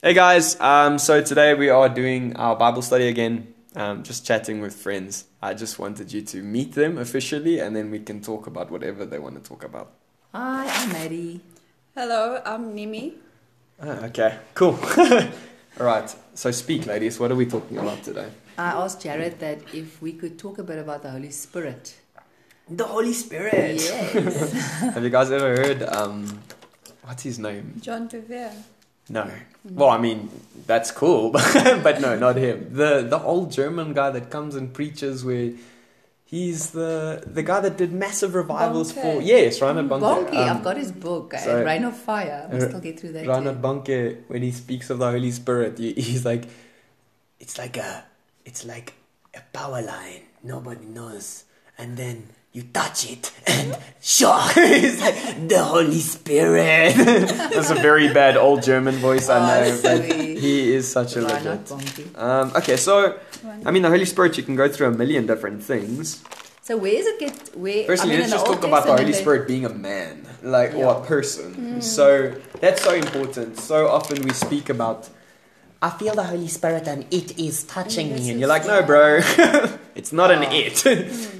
[0.00, 4.60] Hey guys, um, so today we are doing our Bible study again, um, just chatting
[4.60, 5.24] with friends.
[5.42, 9.04] I just wanted you to meet them officially and then we can talk about whatever
[9.04, 9.90] they want to talk about.
[10.32, 11.40] Hi, I'm Maddie.
[11.96, 13.14] Hello, I'm Nimi.
[13.82, 14.78] Ah, okay, cool.
[15.80, 17.18] All right, so speak, ladies.
[17.18, 18.28] What are we talking about today?
[18.56, 21.96] I asked Jared that if we could talk a bit about the Holy Spirit.
[22.70, 23.80] The Holy Spirit.
[23.80, 24.52] Yes.
[24.94, 26.40] Have you guys ever heard, um,
[27.02, 27.80] what's his name?
[27.80, 28.54] John Bevere.
[29.08, 29.30] No.
[29.64, 30.30] Well, I mean,
[30.66, 32.68] that's cool, but no, not him.
[32.72, 35.52] The the old German guy that comes and preaches where
[36.24, 39.02] he's the the guy that did massive revivals Bonnke.
[39.02, 40.02] for yes, Reinhard Bonnke.
[40.30, 42.46] Bonky, Um, I've got his book, uh, so- Rain of Fire.
[42.48, 43.26] I Uh, must still get through that.
[43.26, 43.62] Reinhard too.
[43.62, 46.44] Bonnke when he speaks of the Holy Spirit, he's like
[47.40, 48.04] it's like a
[48.44, 48.94] it's like
[49.34, 50.22] a power line.
[50.42, 51.44] Nobody knows.
[51.76, 56.94] And then you touch it and sure it's like the Holy Spirit.
[57.54, 61.22] That's a very bad old German voice, I Oh, know, but he is such a
[61.22, 61.66] Reinhard legend.
[62.14, 62.18] Bonky.
[62.18, 63.18] Um, okay, so
[63.64, 66.22] I mean, the Holy Spirit, you can go through a million different things.
[66.62, 67.56] So where does it get?
[67.56, 67.84] Where?
[67.84, 70.74] Firstly, I mean, let's just talk about the Holy Testament, Spirit being a man, like
[70.74, 71.06] or a Yeah.
[71.06, 71.80] person.
[71.80, 73.58] So that's so important.
[73.58, 75.08] So often we speak about.
[75.80, 79.20] I feel the Holy Spirit and it is touching me, and you're like, no, bro,
[79.94, 80.50] it's not an Oh.
[80.52, 80.78] it.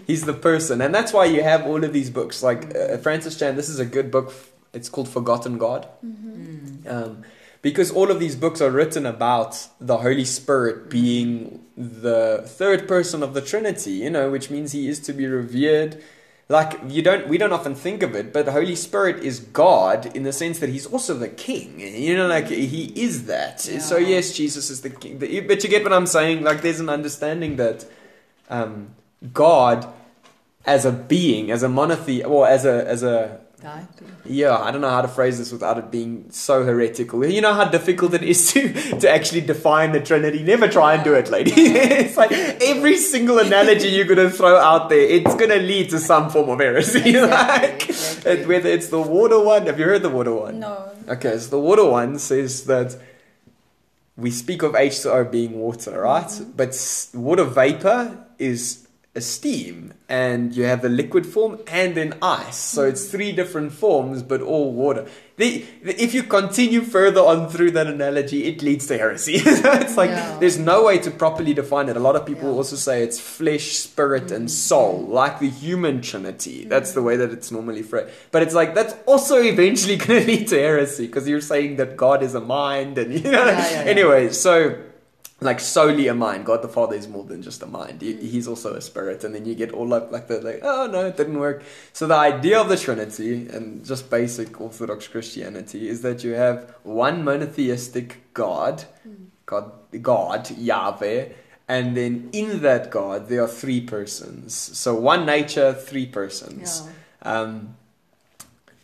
[0.07, 2.43] He's the person, and that's why you have all of these books.
[2.43, 4.33] Like uh, Francis Chan, this is a good book.
[4.73, 5.89] It's called Forgotten God.
[6.07, 6.87] Mm.
[6.91, 7.23] um,
[7.63, 13.23] because all of these books are written about the Holy Spirit being the third person
[13.23, 16.01] of the Trinity, you know, which means he is to be revered.
[16.51, 20.07] Like you don't, we don't often think of it, but the Holy Spirit is God
[20.17, 21.79] in the sense that he's also the King.
[21.79, 23.61] You know, like he is that.
[23.61, 26.43] So yes, Jesus is the King, but you but you get what I'm saying.
[26.43, 27.85] Like there's an understanding that
[28.49, 28.95] um,
[29.35, 29.93] God,
[30.65, 33.41] as a being, as a monothe, or as a as a
[34.25, 37.25] Yeah, I don't know how to phrase this without it being so heretical.
[37.27, 40.43] You know how difficult it is to, to actually define the Trinity?
[40.43, 41.53] Never try and do it, lady.
[41.57, 45.91] it's like every single analogy you're going to throw out there, it's going to lead
[45.91, 46.99] to some form of heresy.
[47.19, 48.33] Exactly, like, exactly.
[48.33, 50.61] it- whether it's the water one, have you heard the water one?
[50.61, 50.91] No.
[51.09, 52.97] Okay, so the water one says that
[54.17, 56.25] we speak of H2O being water, right?
[56.27, 56.53] Mm-hmm.
[56.53, 58.88] But water vapor is
[59.21, 62.57] steam, and you have the liquid form and then ice.
[62.57, 63.11] So it's mm.
[63.11, 65.07] three different forms, but all water.
[65.37, 69.35] The, the- if you continue further on through that analogy, it leads to heresy.
[69.37, 70.39] it's like Yeah.
[70.41, 71.97] there's no way to properly define it.
[71.97, 72.57] A lot of people Yeah.
[72.57, 74.49] also say it's flesh, spirit, and mm-hmm.
[74.49, 76.65] soul, like the human trinity.
[76.65, 76.69] Mm.
[76.71, 78.11] That's the way that it's normally phrased.
[78.31, 81.97] But it's like that's also eventually going to lead to heresy because you're saying that
[81.97, 83.47] God is a mind, and you know.
[83.47, 83.85] Yeah.
[83.87, 84.77] Anyway, so
[85.41, 86.45] like solely a mind.
[86.45, 88.03] God the Father is more than just a mind.
[88.03, 90.89] He, he's also a spirit, and then you get all up like the like, oh
[90.91, 91.63] no, it didn't work.
[91.93, 96.75] So the idea of the Trinity and just basic Orthodox Christianity is that you have
[96.83, 98.85] one monotheistic God,
[99.47, 99.73] God,
[100.03, 101.29] God Yahweh,
[101.69, 104.55] and then in that God there are three persons.
[104.55, 106.83] So one nature, three persons.
[106.85, 106.93] Yeah.
[107.41, 107.77] Um,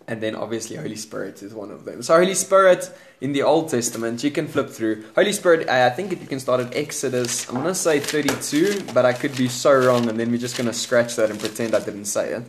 [0.08, 2.02] and then obviously Holy Spirit is one of them.
[2.02, 5.04] So Holy Spirit in the Old Testament, you can flip through.
[5.14, 7.48] Holy Spirit, I I think you can start at Exodus.
[7.48, 10.72] I'm gonna say 32, but I could be so wrong, and then we're just gonna
[10.72, 12.42] scratch that and pretend I didn't say it.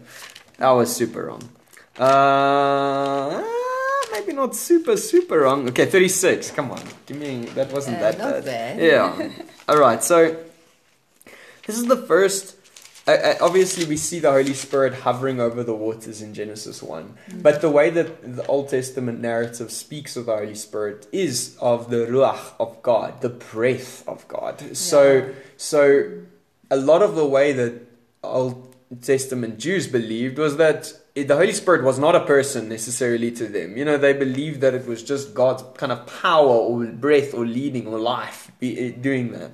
[0.59, 1.43] I was super wrong.
[1.97, 3.41] Uh,
[4.11, 5.67] maybe not super super wrong.
[5.69, 6.51] Okay, 36.
[6.51, 7.45] Come on, give me.
[7.55, 8.45] That wasn't Uh, that not bad.
[8.45, 8.79] bad.
[8.79, 9.29] Yeah.
[9.69, 10.03] All right.
[10.03, 10.35] So
[11.65, 12.55] this is the first.
[13.07, 17.13] Uh, obviously, we see the Holy Spirit hovering over the waters in Genesis 1.
[17.35, 21.91] But the way that the Old Testament narrative speaks of the Holy Spirit is of
[21.91, 24.75] the Ruach of God, the breath of God.
[24.75, 25.25] So, Yeah.
[25.57, 26.09] so
[26.71, 27.73] a lot of the way that
[28.23, 28.73] Old
[29.03, 33.77] Testament Jews believed was that the Holy Spirit was not a person necessarily to them.
[33.77, 37.45] You know, they believed that it was just God's kind of power or breath or
[37.45, 39.51] leading or life be, eh, doing that.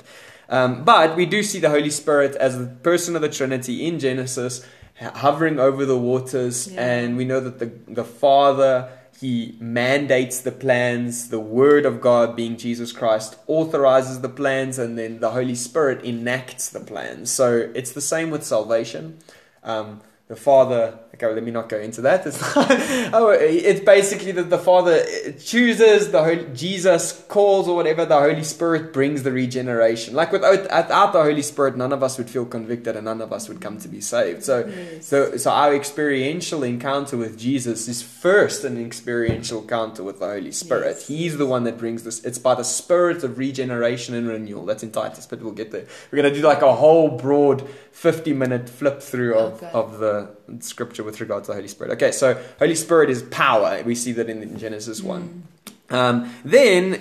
[0.52, 3.98] Um, but we do see the Holy Spirit as the person of the Trinity in
[4.00, 4.66] Genesis,
[5.00, 6.86] hovering over the waters, Yeah.
[6.86, 8.90] and we know that the the Father
[9.20, 11.30] he mandates the plans.
[11.30, 16.04] The Word of God, being Jesus Christ, authorizes the plans, and then the Holy Spirit
[16.04, 17.30] enacts the plans.
[17.30, 19.20] So it's the same with salvation.
[19.64, 22.26] Um, the Father, okay, let me not go into that.
[22.26, 25.04] It's, oh, it's basically that the Father
[25.34, 30.14] chooses, the Holy, Jesus calls or whatever, the Holy Spirit brings the regeneration.
[30.14, 33.32] Like without, without the Holy Spirit, none of us would feel convicted and none of
[33.32, 34.44] us would come to be saved.
[34.44, 35.06] So, Yes.
[35.06, 40.52] so, so our experiential encounter with Jesus is first an experiential encounter with the Holy
[40.52, 40.96] Spirit.
[40.98, 41.08] Yes.
[41.08, 42.24] He's the one that brings this.
[42.24, 44.66] It's by the Spirit of regeneration and renewal.
[44.66, 45.86] That's in Titus, but we'll get there.
[46.12, 49.72] We're going to do like a whole broad 50 minute flip through oh, of, Okay.
[49.74, 50.30] of the
[50.60, 51.94] scripture with regard to the Holy Spirit.
[51.94, 53.82] Okay, so Holy Spirit is power.
[53.84, 55.44] We see that in, Genesis 1.
[55.90, 56.94] Um, then,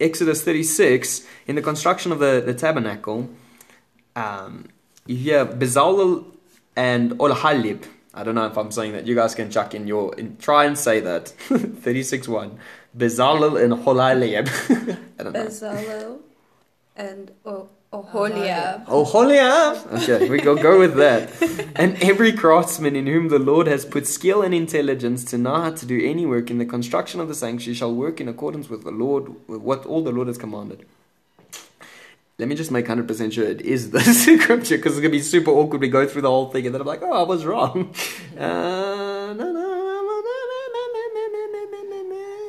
[0.00, 3.30] Exodus 36, in the construction of the, the tabernacle,
[4.16, 4.68] um,
[5.06, 6.24] you hear Bezalel
[6.76, 7.84] and Olahalib.
[8.12, 9.06] I don't know if I'm saying that.
[9.06, 10.14] You guys can chuck in your.
[10.16, 11.28] In, try and say that.
[11.28, 12.58] 36 1.
[12.96, 14.98] Bezalel and Olahalib.
[15.18, 15.46] I don't know.
[15.46, 16.18] Bezalel
[16.96, 17.30] and
[17.92, 18.84] Oholiab.
[18.86, 20.02] Oh, Oholiab!
[20.02, 21.28] Okay, we go go with that.
[21.74, 25.70] and every craftsman in whom the Lord has put skill and intelligence to know how
[25.72, 28.84] to do any work in the construction of the sanctuary shall work in accordance with
[28.84, 30.86] the Lord, with what all the Lord has commanded.
[32.38, 35.20] Let me just make 100% sure it is the scripture because it's going to be
[35.20, 35.80] super awkward.
[35.80, 37.92] We go through the whole thing and then I'm like, oh, I was wrong.
[38.38, 39.66] Uh, no, no,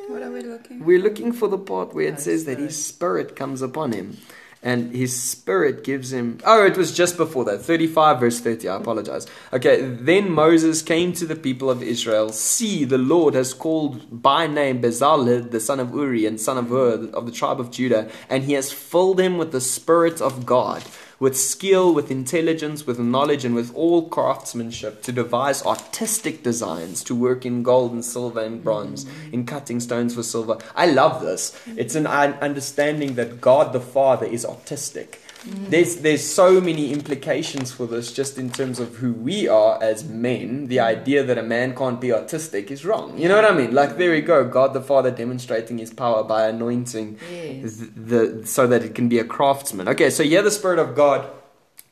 [0.08, 3.34] What are we looking we're looking for the part where it says that his spirit
[3.34, 4.18] comes upon him.
[4.64, 6.38] And his spirit gives him.
[6.44, 7.62] Oh, it was just before that.
[7.62, 8.68] 35 verse 30.
[8.68, 9.26] I apologize.
[9.52, 12.28] Okay, then Moses came to the people of Israel.
[12.30, 16.68] See, the Lord has called by name Bezalel, the son of Uri, and son of
[16.68, 20.46] Hur, of the tribe of Judah, and he has filled him with the spirit of
[20.46, 20.84] God,
[21.22, 27.14] with skill, with intelligence, with knowledge, and with all craftsmanship to devise artistic designs, to
[27.14, 30.58] work in gold and silver and bronze, in cutting stones for silver.
[30.74, 31.56] I love this.
[31.76, 35.21] It's an understanding that God the Father is artistic.
[35.44, 40.04] There's there's so many implications for this just in terms of who we are as
[40.04, 40.68] men.
[40.68, 43.18] The idea that a man can't be artistic is wrong.
[43.18, 43.74] You know what I mean?
[43.74, 47.78] Like there we go, God the Father demonstrating his power by anointing Yes.
[47.78, 49.88] th- the so that it can be a craftsman.
[49.88, 51.28] Okay, so yeah, the Spirit of God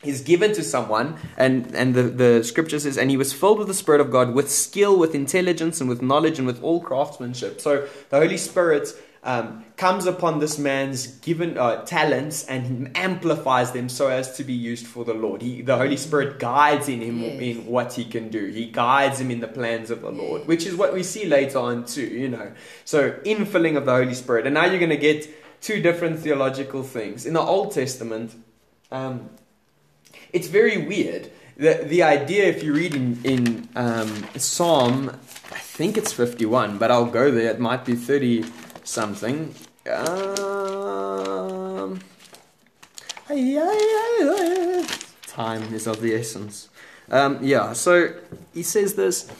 [0.05, 3.69] is given to someone, and and the the scripture says, and he was filled with
[3.69, 7.61] the Spirit of God, with skill, with intelligence, and with knowledge, and with all craftsmanship.
[7.61, 8.89] So the Holy Spirit.
[9.23, 14.55] Um, comes upon this man's given uh, talents and amplifies them so as to be
[14.55, 15.43] used for the Lord.
[15.43, 17.43] He, the Holy Spirit guides in him Yes.
[17.43, 18.47] in what he can do.
[18.47, 21.59] He guides him in the plans of the Lord, which is what we see later
[21.59, 22.07] on too.
[22.07, 22.53] You know,
[22.87, 25.29] so infilling of the Holy Spirit, and now you're going to get
[25.61, 27.27] two different theological things.
[27.27, 28.35] In the Old Testament,
[28.91, 29.29] um,
[30.33, 31.31] it's very weird.
[31.59, 35.11] The, the idea, if you read in, in um, Psalm,
[35.53, 38.45] I think it's 51, but I'll go there, it might be 30
[38.91, 39.55] something.
[39.89, 42.01] Um,
[45.27, 46.69] time is of the essence.
[47.11, 48.13] Um, yeah, so
[48.53, 49.31] he says this.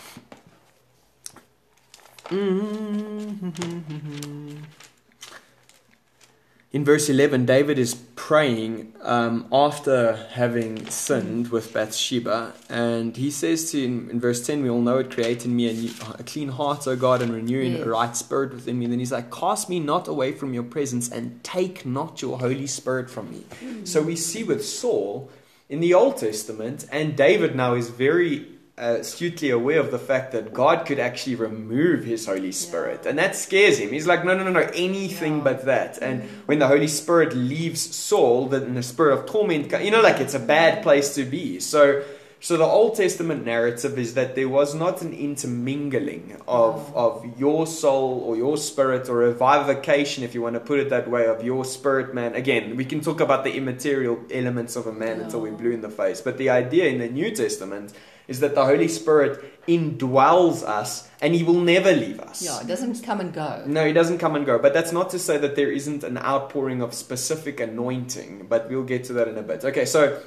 [6.73, 13.73] In verse 11, David is praying um, after having sinned with Bathsheba, and he says
[13.73, 16.23] to in, in verse 10, We all know it, create in me a, new, a
[16.23, 17.85] clean heart, O God, and renewing Yes.
[17.85, 18.87] a right spirit within me.
[18.87, 22.69] then he's like, Cast me not away from your presence, and take not your Holy
[22.69, 23.45] Spirit from me.
[23.83, 25.29] So we see with Saul
[25.69, 28.47] in the Old Testament, and David now is very
[28.79, 33.05] Uh, astutely aware of the fact that God could actually remove his Holy Spirit.
[33.05, 33.91] And that scares him.
[33.91, 35.45] He's like, no, no, no, no, anything Yeah.
[35.45, 35.99] but that.
[36.01, 36.29] And mm.
[36.47, 40.33] when the Holy Spirit leaves Saul, then the spirit of torment, you know, like it's
[40.33, 41.61] a bad place to be.
[41.61, 42.03] So,
[42.43, 47.67] so the Old Testament narrative is that there was not an intermingling of, of your
[47.67, 51.27] soul or your spirit or a vivification, if you want to put it that way,
[51.27, 52.35] of your spirit man.
[52.35, 55.83] Again, we can talk about the immaterial elements of a man until we're blue in
[55.83, 56.23] the face.
[56.23, 57.93] But the idea in the New Testament
[58.31, 62.41] is that the Holy Spirit indwells us and he will never leave us.
[62.43, 63.63] Yeah, it doesn't come and go.
[63.67, 64.59] No, he doesn't come and go.
[64.59, 68.47] But that's not to say that there isn't an outpouring of specific anointing.
[68.49, 69.65] But we'll get to that in a bit.
[69.65, 70.23] Okay, so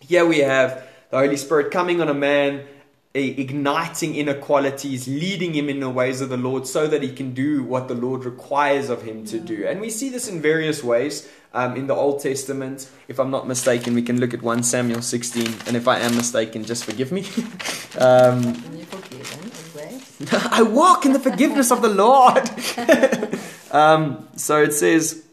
[0.00, 2.66] here we have the Holy Spirit coming on a man,
[3.14, 7.64] igniting inequalities, leading him in the ways of the Lord so that he can do
[7.64, 9.66] what the Lord requires of him to do.
[9.66, 11.28] And we see this in various ways.
[11.52, 15.02] Um, in the Old Testament, if I'm not mistaken, we can look at 1 Samuel
[15.02, 15.52] 16.
[15.66, 17.22] And if I am mistaken, just forgive me.
[17.98, 20.48] um, And you're forgiven as well.
[20.52, 22.48] I walk in the forgiveness of the Lord.
[23.72, 25.24] um, so it says,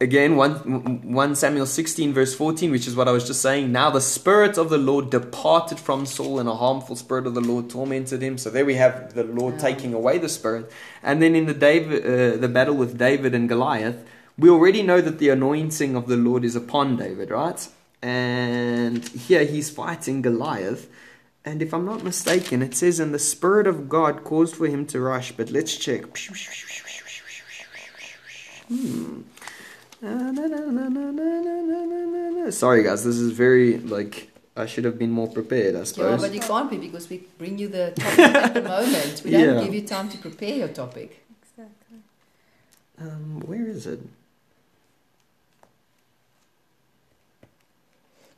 [0.00, 3.72] again, 1, 1 Samuel 16, verse 14, which is what I was just saying.
[3.72, 7.40] Now the Spirit of the Lord departed from Saul, and a harmful Spirit of the
[7.40, 8.38] Lord tormented him.
[8.38, 9.60] So there we have the Lord Yeah.
[9.60, 10.70] taking away the Spirit.
[11.02, 13.96] And then in the, David, uh, the battle with David and Goliath,
[14.38, 17.66] we already know that the anointing of the Lord is upon David, right?
[18.02, 20.88] And here he's fighting Goliath.
[21.44, 24.84] And if I'm not mistaken, it says, And the Spirit of God caused for him
[24.86, 25.32] to rush.
[25.32, 26.02] But let's check.
[28.68, 29.20] Hmm.
[32.50, 36.04] Sorry, guys, this is very, like, I should have been more prepared, I suppose.
[36.04, 36.22] Yeah, suppose.
[36.28, 39.22] but you can't be because we bring you the topic at the moment.
[39.24, 39.64] We don't Yeah.
[39.64, 41.24] give you time to prepare your topic.
[41.42, 41.98] Exactly.
[43.00, 44.00] Um, where is it?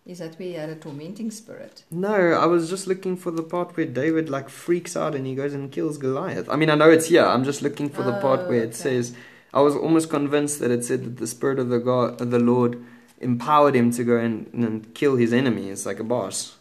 [0.07, 1.85] Is that where he had a tormenting spirit?
[1.91, 5.35] No, I was just looking for the part where David like freaks out and he
[5.35, 6.49] goes and kills Goliath.
[6.49, 7.27] I mean, I know it's here.
[7.27, 8.73] I'm just looking for the part Oh, where it okay.
[8.73, 9.15] says.
[9.53, 12.39] I was almost convinced that it said that the spirit of the God, of the
[12.39, 12.85] Lord,
[13.21, 16.57] empowered him to go and, and kill his enemies like a boss.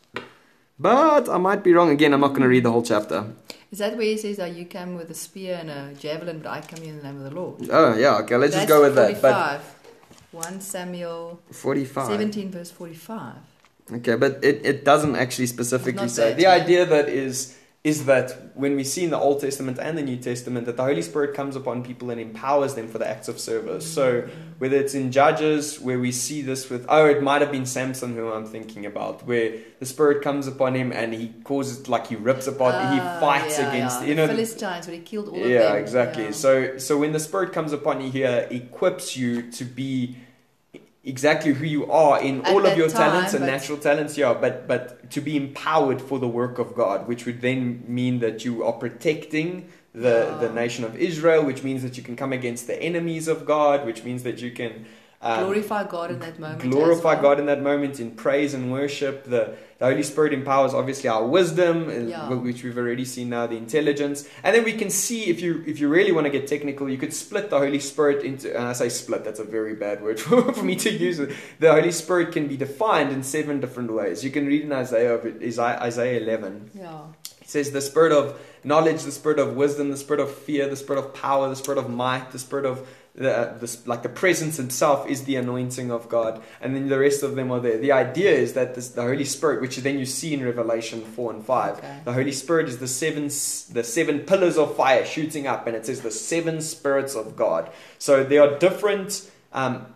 [0.80, 2.14] But I might be wrong again.
[2.14, 3.34] I'm not going to read the whole chapter.
[3.72, 6.50] Is that where he says that you come with a spear and a javelin, but
[6.50, 7.68] I come in the name of the Lord?
[7.70, 8.38] Oh yeah, okay.
[8.38, 9.22] Let's just go with that.
[9.22, 9.62] But
[10.32, 12.08] 1 Samuel 45.
[12.08, 13.36] 17, verse 45.
[13.94, 16.34] Okay, but it, it doesn't actually specifically say.
[16.34, 16.52] The yeah.
[16.52, 17.58] idea that is
[17.92, 18.28] is that
[18.64, 21.32] when we see in the Old Testament and the New Testament that the Holy Spirit
[21.40, 23.86] comes upon people and empowers them for the acts of service.
[23.98, 24.28] So
[24.62, 28.10] whether it's in Judges where we see this with oh it might have been Samson
[28.18, 29.48] who I'm thinking about where
[29.82, 33.58] the Spirit comes upon him and he causes like he rips apart he Ah, fights
[33.60, 34.08] yeah, against yeah.
[34.08, 35.76] you the know Philistines, where he killed all of them.
[35.84, 36.24] exactly.
[36.24, 36.30] Yeah.
[36.30, 36.34] Exactly.
[36.34, 40.18] So so when the spirit comes upon you here, equips you to be
[41.08, 44.34] exactly who you are in At all of your time, talents and natural talents, yeah,
[44.34, 48.46] but but to be empowered for the work of God, which would then mean that
[48.46, 52.68] you are protecting the, the nation of Israel, which means that you can come against
[52.68, 54.86] the enemies of God, which means that you can
[55.22, 56.62] um, glorify God in that moment.
[56.62, 57.22] glorify well.
[57.24, 59.24] God in that moment in praise and worship.
[59.24, 62.30] The, the Holy Spirit empowers obviously our wisdom, uh, Yeah.
[62.30, 65.80] which we've already seen now, the intelligence, and then we can see if you if
[65.80, 68.56] you really want to get technical, you could split the Holy Spirit into.
[68.56, 71.18] And I say split, that's a very bad word for, for me to use.
[71.18, 74.24] The Holy Spirit can be defined in seven different ways.
[74.24, 76.70] You can read in Isaiah of it- Isaiah Isaiah eleven.
[76.74, 77.02] Yeah.
[77.42, 80.76] It says the spirit of knowledge, the spirit of wisdom, the spirit of fear, the
[80.76, 82.86] spirit of power, the spirit of might, the spirit of
[83.18, 87.24] the, the like the presence itself is the anointing of God, and then the rest
[87.24, 87.78] of them are there.
[87.78, 91.34] The idea is that this, the Holy Spirit, which then you see in Revelation four
[91.34, 92.00] and five, Okay.
[92.06, 95.86] the Holy Spirit is the seven the seven pillars of fire shooting up, and it
[95.86, 97.70] says the seven spirits of God.
[98.00, 99.30] So there are different.
[99.52, 99.88] Um,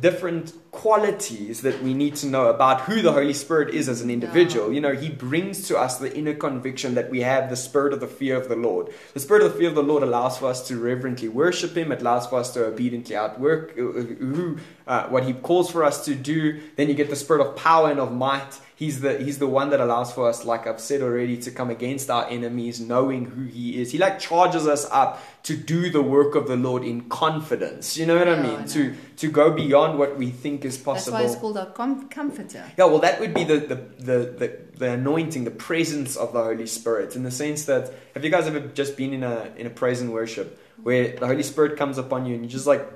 [0.00, 4.08] different qualities that we need to know about who the Holy Spirit is as an
[4.08, 4.72] individual.
[4.72, 8.00] You know, He brings to us the inner conviction that we have the spirit of
[8.00, 8.88] the fear of the Lord.
[9.12, 11.92] The spirit of the fear of the Lord allows for us to reverently worship Him.
[11.92, 15.84] It allows for us to obediently outwork uh, uh, who, uh, what He calls for
[15.84, 16.60] us to do.
[16.76, 18.58] Then you get the spirit of power and of might.
[18.74, 21.70] He's the he's the one that allows for us, like I've said already, to come
[21.70, 23.92] against our enemies, knowing who He is.
[23.92, 27.96] He like charges us up to do the work of the Lord in confidence.
[27.96, 28.60] You know what I mean?
[28.60, 31.18] I To to go beyond what we think is That's possible.
[31.18, 32.64] why it's called a com- comforter.
[32.78, 36.42] Yeah, well, that would be the, the, the, the, the anointing, the presence of the
[36.42, 39.66] Holy Spirit, in the sense that have you guys ever just been in a in
[39.66, 42.86] a praise and worship where the Holy Spirit comes upon you and you just like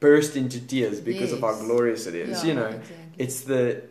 [0.00, 2.42] burst into tears because of how glorious it is?
[2.42, 2.96] Yeah, you know, exactly.
[3.18, 3.82] it's the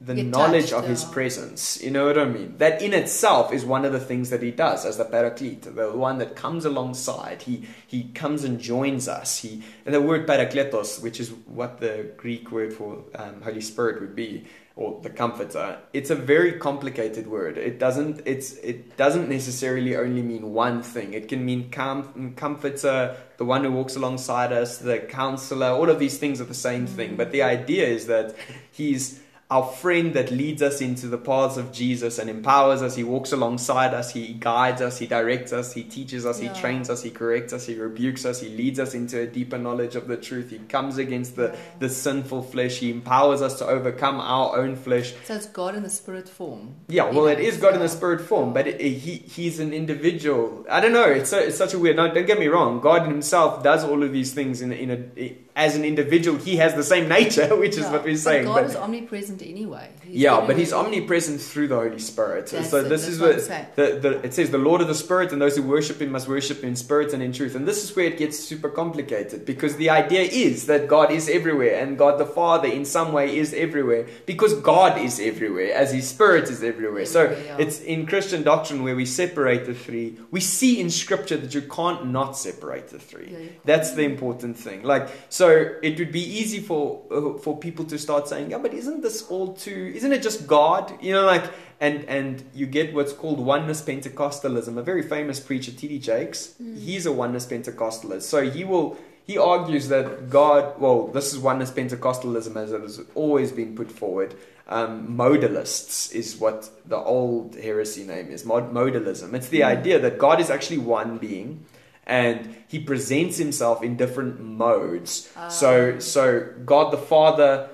[0.00, 1.82] the Get knowledge touched, of His presence.
[1.82, 2.58] You know what I mean?
[2.58, 5.92] That in itself is one of the things that He does as the Paraclete, the
[5.92, 7.42] one that comes alongside.
[7.42, 9.38] He He comes and joins us.
[9.38, 14.00] He and the word Parakletos, which is what the Greek word for um, Holy Spirit
[14.00, 14.46] would be,
[14.76, 15.78] or the Comforter.
[15.92, 17.56] It's a very complicated word.
[17.56, 18.22] It doesn't.
[18.26, 21.14] It's it doesn't necessarily only mean one thing.
[21.14, 25.68] It can mean com- comforter, the one who walks alongside us, the counselor.
[25.68, 27.14] All of these things are the same thing.
[27.16, 28.34] But the idea is that
[28.72, 29.20] He's
[29.50, 32.96] our friend that leads us into the paths of Jesus and empowers us.
[32.96, 34.10] He walks alongside us.
[34.12, 34.98] He guides us.
[34.98, 35.72] He directs us.
[35.74, 36.40] He teaches us.
[36.40, 36.52] Yeah.
[36.52, 37.02] He trains us.
[37.02, 37.66] He corrects us.
[37.66, 38.40] He rebukes us.
[38.40, 40.50] He leads us into a deeper knowledge of the truth.
[40.50, 41.56] He comes against the, Yeah.
[41.78, 42.78] the sinful flesh.
[42.78, 45.12] He empowers us to overcome our own flesh.
[45.24, 46.74] So it's God in the spirit form.
[46.88, 48.90] Yeah, well, it is You know, is God in the spirit form, but it, it-
[48.94, 50.64] he he's an individual.
[50.70, 51.04] I don't know.
[51.10, 51.96] It's so, it's such a weird.
[51.96, 52.80] No, don't get me wrong.
[52.80, 56.36] God Himself does all of these things in a- in a as an individual.
[56.38, 58.44] He has the same nature, which is what we're but saying.
[58.46, 59.90] God but- is omnipresent anyway.
[60.02, 62.46] He's yeah, but he's omnipresent through the Holy Spirit.
[62.46, 65.32] That's so this is what what the, the it says the Lord of the Spirit
[65.32, 67.54] and those who worship him must worship in spirit and in truth.
[67.54, 71.28] And this is where it gets super complicated because the idea is that God is
[71.28, 75.92] everywhere and God the Father in some way is everywhere because God is everywhere as
[75.92, 77.06] his spirit is everywhere.
[77.06, 77.56] So yeah.
[77.58, 80.18] it's in Christian doctrine where we separate the three.
[80.30, 83.30] We see in scripture that you can't not separate the three.
[83.30, 84.82] Yeah, That's the important thing.
[84.82, 88.74] Like, so it would be easy for uh, for people to start saying, "Yeah, but
[88.74, 89.92] isn't this all too?
[89.94, 91.44] Isn't it just God?" You know, like,
[91.80, 94.76] and and you get what's called oneness Pentecostalism.
[94.76, 95.98] A very famous preacher, T.D.
[95.98, 96.78] Jakes, mm.
[96.78, 98.22] he's a oneness Pentecostalist.
[98.22, 100.78] So he will he argues that God.
[100.80, 104.34] Well, this is oneness Pentecostalism as it has always been put forward.
[104.66, 108.46] Um, modalists is what the old heresy name is.
[108.46, 109.34] Mod- modalism.
[109.34, 109.66] It's the mm.
[109.66, 111.66] idea that God is actually one being
[112.06, 115.30] and he presents himself in different modes.
[115.36, 115.48] Ah.
[115.48, 117.70] So, so God the Father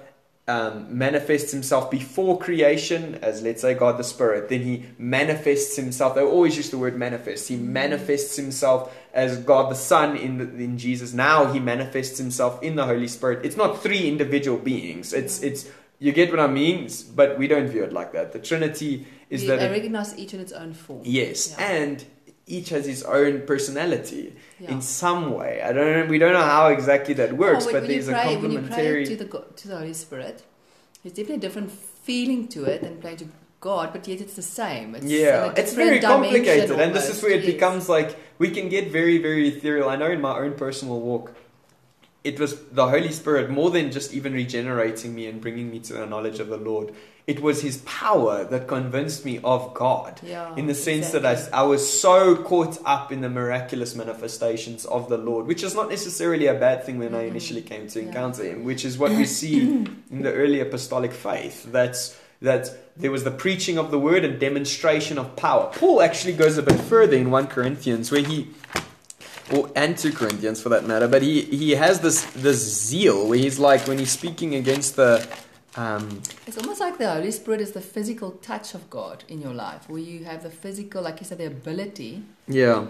[0.49, 4.49] um, manifests himself before creation as, let's say, God the Spirit.
[4.49, 6.15] Then he manifests himself.
[6.17, 7.49] They always use the word manifest.
[7.49, 11.13] He manifests himself as God the Son in the, in Jesus.
[11.13, 13.45] Now he manifests himself in the Holy Spirit.
[13.45, 15.13] It's not three individual beings.
[15.13, 15.69] It's it's
[16.01, 16.89] you get what I mean?
[17.15, 18.33] But we don't view it like that.
[18.33, 21.03] The Trinity is We- that I recognize each in its own form.
[21.05, 21.71] yes, Yeah.
[21.71, 22.05] and
[22.57, 24.25] each has his own personality
[24.59, 24.73] Yeah.
[24.73, 25.63] in some way.
[25.69, 26.05] I don't know.
[26.15, 28.13] We don't know how exactly that oh, works, Oh, when- but when you there's a
[28.13, 29.07] pray, you complementary.
[29.07, 29.29] to the
[29.61, 30.37] to the Holy Spirit,
[31.03, 31.71] there's definitely a different
[32.07, 33.29] feeling to it than praying to
[33.61, 34.95] God, but yet it's the same.
[34.95, 37.53] It's yeah, it's very complicated, and this is where it yes.
[37.55, 39.89] becomes like we can get very, very ethereal.
[39.89, 41.35] I know in my own personal walk,
[42.23, 45.95] it was the Holy Spirit more than just even regenerating me and bringing me to
[45.95, 46.93] the knowledge of the Lord.
[47.27, 50.21] It was His power that convinced me of God.
[50.23, 51.25] Yeah, in the sense that.
[51.25, 55.75] I, I was so caught up in the miraculous manifestations of the Lord, which is
[55.75, 57.29] not necessarily a bad thing when I Mhm.
[57.29, 58.07] initially came to Yeah.
[58.07, 61.67] encounter Him, which is what we see in the early apostolic faith.
[61.71, 65.71] That's that there was the preaching of the word and demonstration of power.
[65.75, 68.49] Paul actually goes a bit further in 1 Corinthians where he
[69.53, 73.39] or and 2 Corinthians for that matter, but he, he has this this zeal where
[73.39, 75.27] he's like when he's speaking against the
[75.77, 79.55] um, It's almost like the Holy Spirit is the physical touch of God in your
[79.55, 82.23] life, where you have the physical, like you said, the ability.
[82.49, 82.87] yeah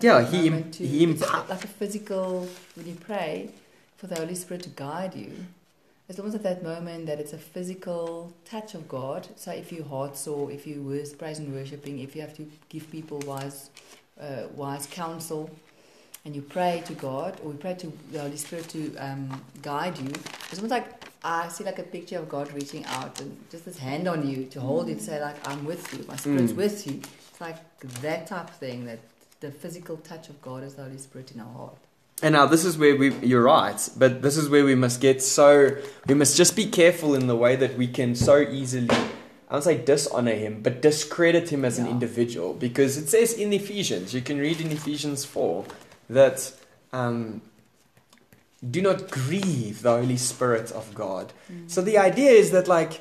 [0.00, 3.50] Yeah, he- to- he it's like a physical when you pray
[3.96, 5.32] for the Holy Spirit to guide you.
[6.08, 9.28] It's almost at that moment that it's a physical touch of God.
[9.36, 12.44] So if you heart sore, if you wors- praise and worshiping, if you have to
[12.68, 13.70] give people wise,
[14.20, 15.50] uh, wise counsel,
[16.24, 19.98] and you pray to God or you pray to the Holy Spirit to um, guide
[19.98, 23.64] you, it's almost like I see like a picture of God reaching out and just
[23.64, 26.52] this hand on you to hold you to say like I'm with you, my spirit's
[26.52, 26.56] Mm.
[26.56, 27.00] with you.
[27.30, 27.56] It's like
[28.02, 28.98] that type of thing that
[29.40, 31.76] the physical touch of God is the Holy Spirit in our heart.
[32.22, 35.22] And now this is where we you're right, but this is where we must get
[35.22, 35.76] so
[36.08, 38.88] we must just be careful in the way that we can so easily
[39.48, 42.52] I don't say dishonor him, but discredit him as an individual.
[42.52, 45.64] Because it says in Ephesians, you can read in Ephesians four
[46.10, 46.52] that
[46.92, 47.40] um,
[48.68, 51.32] do not grieve the Holy Spirit of God.
[51.66, 53.00] So the idea is that like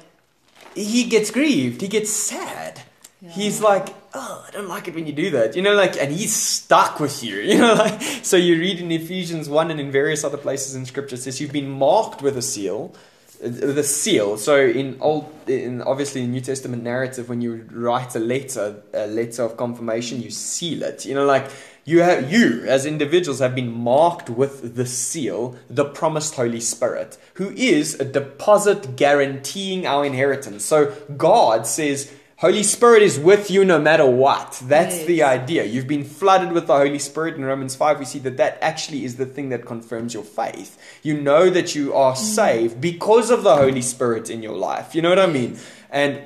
[0.73, 2.81] he gets grieved, he gets sad.
[3.29, 5.55] He's like, oh, I don't like it when you do that.
[5.55, 7.37] You know, like, and he's stuck with you.
[7.47, 10.85] You know, like, so you read in Ephesians 1 and in various other places in
[10.85, 12.93] Scripture, it says you've been marked with a seal.
[13.41, 14.37] A seal.
[14.37, 19.07] So in old, in obviously in New Testament narrative, when you write a letter, a
[19.07, 21.05] letter of confirmation, you seal it.
[21.05, 21.49] You know, like
[21.85, 27.17] you have, you as individuals have been marked with the seal, the promised Holy Spirit,
[27.35, 30.65] who is a deposit guaranteeing our inheritance.
[30.65, 34.61] So God says, Holy Spirit is with you no matter what.
[34.65, 35.65] That's the idea.
[35.65, 37.33] You've been flooded with the Holy Spirit.
[37.33, 40.77] In Romans 5, we see that that actually is the thing that confirms your faith.
[41.01, 42.17] You know that you are mm.
[42.17, 44.93] saved because of the Holy Spirit in your life.
[44.93, 45.57] You know what I mean?
[45.89, 46.21] And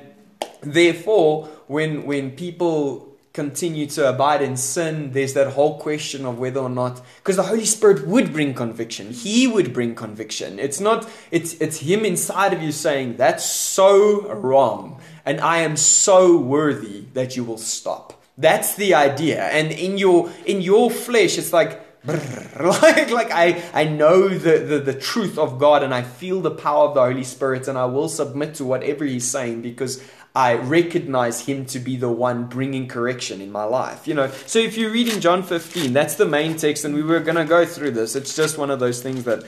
[0.60, 6.60] therefore, when, when people continue to abide in sin, there's that whole question of whether
[6.60, 9.10] or not, because the Holy Spirit would bring conviction.
[9.10, 10.58] He would bring conviction.
[10.58, 15.00] It's not, it's, it's Him inside of you saying, that's so wrong.
[15.24, 18.22] And I am so worthy that you will stop.
[18.36, 19.44] That's the idea.
[19.44, 24.78] And in your, in your flesh, it's like, like, like I, I know the, the,
[24.80, 27.84] the truth of God and I feel the power of the Holy Spirit and I
[27.84, 30.02] will submit to whatever He's saying because
[30.34, 34.08] I recognize him to be the one bringing correction in my life.
[34.08, 37.20] You know, so if you're reading John 15, that's the main text, and we were
[37.20, 38.16] going to go through this.
[38.16, 39.44] It's just one of those things that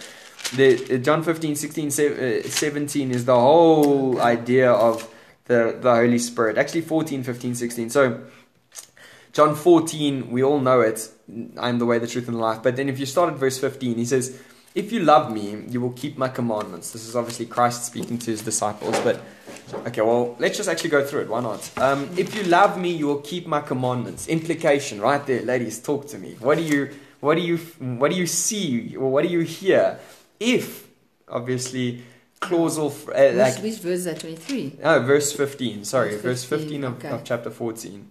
[0.54, 5.08] the uh, John 15, 16, uh, 17 is the whole idea of
[5.46, 6.58] the, the Holy Spirit.
[6.58, 7.90] Actually, 14, 15, 16.
[7.90, 8.20] So,
[9.32, 11.08] John 14, we all know it.
[11.58, 12.62] I am the way, the truth, and the life.
[12.62, 14.38] But then if you start at verse 15, he says,
[14.74, 16.90] If you love me, you will keep my commandments.
[16.90, 19.20] This is obviously Christ speaking to his disciples, but
[19.86, 21.28] okay, well, let's just actually go through it.
[21.28, 21.70] Why not?
[21.78, 24.26] Um, if you love me, you will keep my commandments.
[24.26, 26.34] Implication, right there, ladies, talk to me.
[26.40, 30.00] What do you, what do you, what do you see, or what do you hear?
[30.40, 30.88] If,
[31.28, 32.02] obviously,
[32.40, 34.18] clausal, uh, like which verse is that?
[34.18, 34.78] 23.
[34.82, 35.84] Oh, verse 15.
[35.84, 37.08] Sorry, Verse verse 15, 15, of, okay.
[37.10, 38.10] of chapter 14.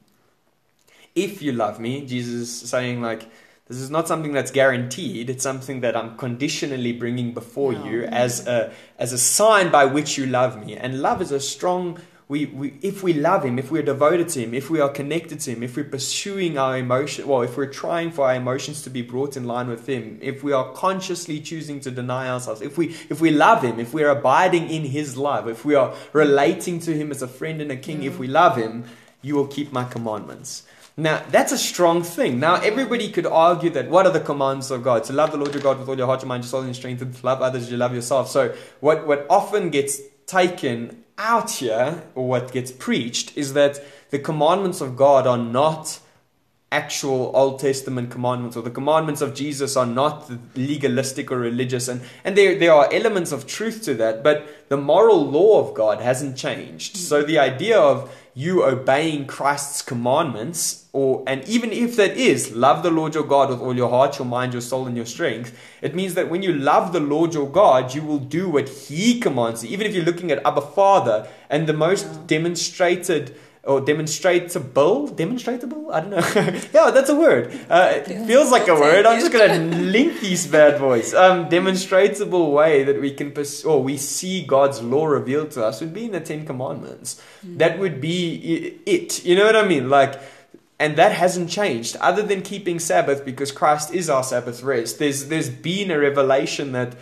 [1.13, 3.29] If you love me, Jesus is saying, like,
[3.67, 5.29] this is not something that's guaranteed.
[5.29, 7.85] It's something that I'm conditionally bringing before Yeah.
[7.85, 10.75] you as a, as a sign by which you love me.
[10.75, 11.97] And love is a strong.
[12.27, 15.39] We, we, if we love him, if we're devoted to him, if we are connected
[15.41, 18.89] to him, if we're pursuing our emotion, well, if we're trying for our emotions to
[18.89, 22.77] be brought in line with him, if we are consciously choosing to deny ourselves, if
[22.77, 26.79] we, if we love him, if we're abiding in his love, if we are relating
[26.79, 28.19] to him as a friend and a king, if mm.
[28.19, 28.85] we love him,
[29.21, 30.63] you will keep my commandments.
[30.95, 32.39] Now, that's a strong thing.
[32.39, 35.03] Now, everybody could argue that what are the commands of God?
[35.05, 36.69] To love the Lord your God with all your heart, your mind, your soul, and
[36.69, 38.29] your strength, and to love others as you love yourself.
[38.29, 44.19] So, what, what often gets taken out here, or what gets preached, is that the
[44.19, 45.99] commandments of God are not
[46.73, 52.01] actual Old Testament commandments or the commandments of Jesus are not legalistic or religious and,
[52.23, 56.01] and there, there are elements of truth to that, but the moral law of God
[56.01, 56.97] hasn't changed.
[56.97, 62.81] So the idea of you obeying Christ's commandments, or and even if that is love
[62.81, 65.57] the Lord your God with all your heart, your mind, your soul, and your strength,
[65.81, 69.19] it means that when you love the Lord your God, you will do what He
[69.19, 69.63] commands.
[69.63, 76.01] Even if you're looking at Abba Father, and the most demonstrated or demonstratable demonstratable i
[76.01, 76.59] don't know.
[76.73, 77.51] Yeah that's a word.
[77.69, 79.05] Uh, it feels like a word.
[79.05, 81.13] I'm just gonna link these bad boys.
[81.13, 85.79] Um demonstratable way that we can pers- or we see god's law revealed to us
[85.81, 87.21] would be in the ten commandments.
[87.45, 87.57] Mm.
[87.59, 89.23] that would be it.
[89.23, 89.89] You know what i mean?
[89.89, 90.19] Like
[90.79, 94.99] and that hasn't changed other than keeping sabbath because christ is our sabbath rest.
[94.99, 96.95] There's there's been a revelation that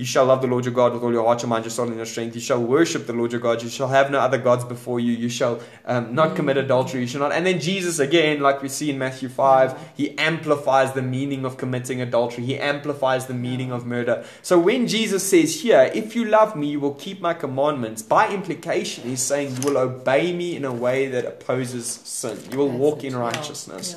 [0.00, 1.86] you shall love the Lord your God with all your heart, your mind, your soul,
[1.88, 2.34] and your strength.
[2.34, 3.62] You shall worship the Lord your God.
[3.62, 5.12] You shall have no other gods before you.
[5.12, 6.36] You shall um, not mm.
[6.36, 7.02] commit adultery.
[7.02, 7.32] You shall not.
[7.32, 9.78] And then Jesus, again, like we see in Matthew 5, mm.
[9.94, 12.46] he amplifies the meaning of committing adultery.
[12.46, 13.74] He amplifies the meaning mm.
[13.74, 14.24] of murder.
[14.40, 18.32] So when Jesus says here, if you love me, you will keep my commandments, by
[18.32, 22.38] implication, he's saying you will obey me in a way that opposes sin.
[22.50, 23.96] You will walk in righteousness.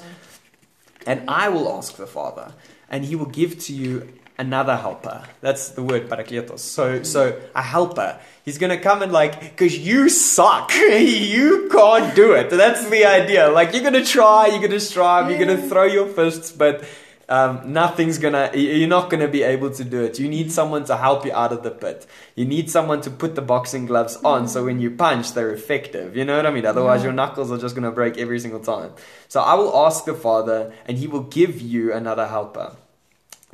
[1.08, 2.52] And I will ask the Father,
[2.90, 5.24] and he will give to you another helper.
[5.42, 6.60] That's the word parakletos.
[6.60, 8.20] So, so a helper.
[8.44, 12.50] He's gonna come and like, because you suck, you can't do it.
[12.50, 13.50] That's the idea.
[13.50, 16.84] Like you're gonna try, you're gonna strive, you're gonna throw your fists, but
[17.30, 18.52] um, nothing's gonna.
[18.54, 20.20] You're not gonna be able to do it.
[20.20, 22.06] You need someone to help you out of the pit.
[22.36, 26.18] You need someone to put the boxing gloves on, so when you punch, they're effective.
[26.18, 26.66] You know what I mean?
[26.66, 28.92] Otherwise, your knuckles are just gonna break every single time.
[29.30, 32.76] So I will ask the Father, and He will give you another helper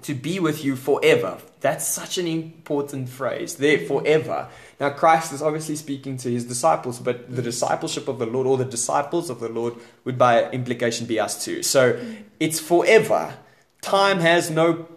[0.03, 1.37] to be with you forever.
[1.61, 3.55] That's such an important phrase.
[3.55, 4.47] There, forever.
[4.79, 8.57] Now, Christ is obviously speaking to his disciples, but the discipleship of the Lord or
[8.57, 9.73] the disciples of the Lord
[10.05, 11.63] would, by implication, be us too.
[11.63, 11.99] So
[12.39, 13.33] it's forever.
[13.81, 14.87] Time has no,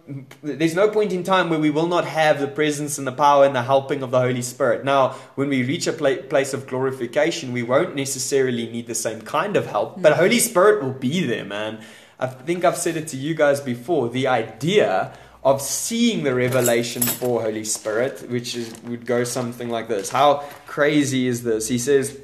[0.41, 3.45] there's no point in time where we will not have the presence and the power
[3.45, 4.83] and the helping of the Holy Spirit.
[4.83, 9.55] Now, when we reach a place of glorification, we won't necessarily need the same kind
[9.55, 11.81] of help, but Holy Spirit will be there, man.
[12.23, 14.07] I think I've said it to you guys before.
[14.07, 15.11] The idea
[15.43, 20.09] of seeing the revelation for Holy Spirit, which is, would go something like this.
[20.09, 21.67] How crazy is this?
[21.67, 22.17] He says,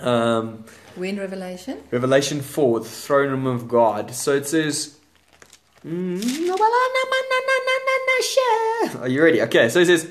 [0.00, 1.82] um, when Revelation?
[1.90, 4.14] Revelation 4, the throne room of God.
[4.14, 4.96] So it says,
[5.84, 5.90] Are
[9.08, 9.42] you ready?
[9.42, 10.08] Okay, so it says,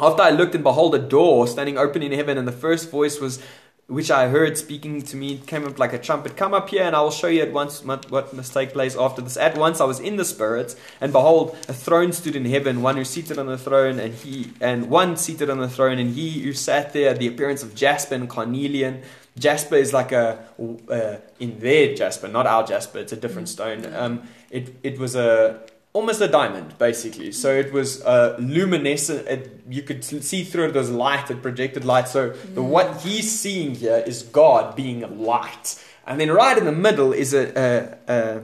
[0.00, 3.20] After I looked and behold a door standing open in heaven, and the first voice
[3.20, 3.40] was
[3.88, 6.36] which I heard speaking to me came up like a trumpet.
[6.36, 9.22] Come up here, and I will show you at once what must take place after
[9.22, 9.38] this.
[9.38, 12.82] At once I was in the spirit, and behold, a throne stood in heaven.
[12.82, 16.10] One who seated on the throne, and he and one seated on the throne, and
[16.10, 19.00] he who sat there the appearance of jasper and carnelian.
[19.38, 20.44] Jasper is like a
[20.90, 22.98] uh, in their jasper, not our jasper.
[22.98, 23.86] It's a different stone.
[23.94, 25.60] Um, it it was a
[25.92, 27.32] almost a diamond, basically.
[27.32, 29.26] So it was uh, luminescent.
[29.26, 30.74] It, you could see through it.
[30.74, 31.30] Was light.
[31.30, 32.08] It projected light.
[32.08, 35.82] So the, what he's seeing here is God being light.
[36.06, 38.42] And then right in the middle is a, a, a,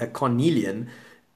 [0.00, 0.88] a cornelian,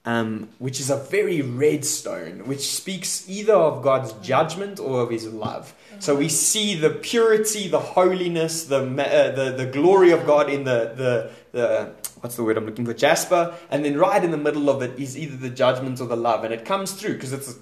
[0.05, 5.09] um, which is a very red stone, which speaks either of God's judgment or of
[5.09, 5.73] His love.
[5.99, 10.63] So we see the purity, the holiness, the uh, the, the glory of God in
[10.63, 12.93] the the, the what's the word I'm looking for?
[12.93, 13.55] Jasper.
[13.69, 16.43] And then right in the middle of it is either the judgment or the love.
[16.43, 17.57] And it comes through because it's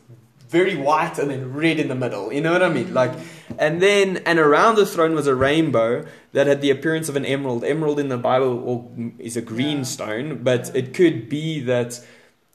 [0.49, 2.31] very white and then red in the middle.
[2.31, 2.93] You know what I mean?
[2.93, 3.11] Like,
[3.57, 7.25] and then, and around the throne was a rainbow that had the appearance of an
[7.25, 7.63] emerald.
[7.63, 9.83] Emerald in the Bible is a green yeah.
[9.83, 11.99] stone, but it could be that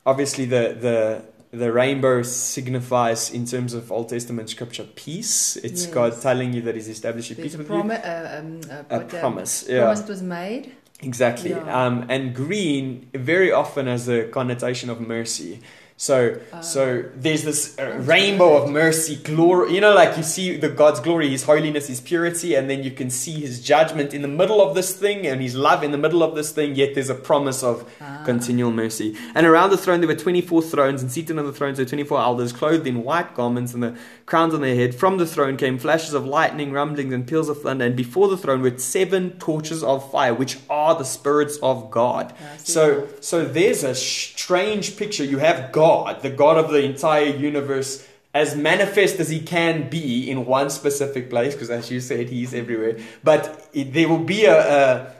[0.06, 5.56] obviously the, the, the rainbow signifies, in terms of Old Testament scripture, peace.
[5.56, 5.92] It's yes.
[5.92, 8.10] God telling you that He's establishing peace with promi- you.
[8.10, 8.60] Uh, um,
[8.90, 9.66] uh, a promise.
[9.68, 9.82] Yeah.
[9.82, 10.72] Promise was made.
[11.02, 11.50] Exactly.
[11.50, 11.84] Yeah.
[11.86, 15.60] Um, and green very often has a connotation of mercy.
[15.96, 19.74] So, uh, so there's this uh, rainbow of mercy, glory.
[19.74, 22.90] You know, like you see the God's glory, His holiness, His purity, and then you
[22.90, 25.98] can see His judgment in the middle of this thing, and His love in the
[25.98, 26.74] middle of this thing.
[26.74, 28.22] Yet there's a promise of ah.
[28.24, 29.16] continual mercy.
[29.34, 32.20] And around the throne there were 24 thrones, and seated on the thrones were 24
[32.20, 34.94] elders, clothed in white garments, and the crowns on their head.
[34.94, 37.84] From the throne came flashes of lightning, rumblings, and peals of thunder.
[37.84, 42.34] And before the throne were seven torches of fire, which are the spirits of God.
[42.58, 45.24] So, so there's a strange picture.
[45.24, 45.81] You have God,
[46.22, 51.28] the God of the entire universe, as manifest as He can be in one specific
[51.28, 52.98] place, because as you said, He's everywhere.
[53.22, 55.14] But it, there will be a, a,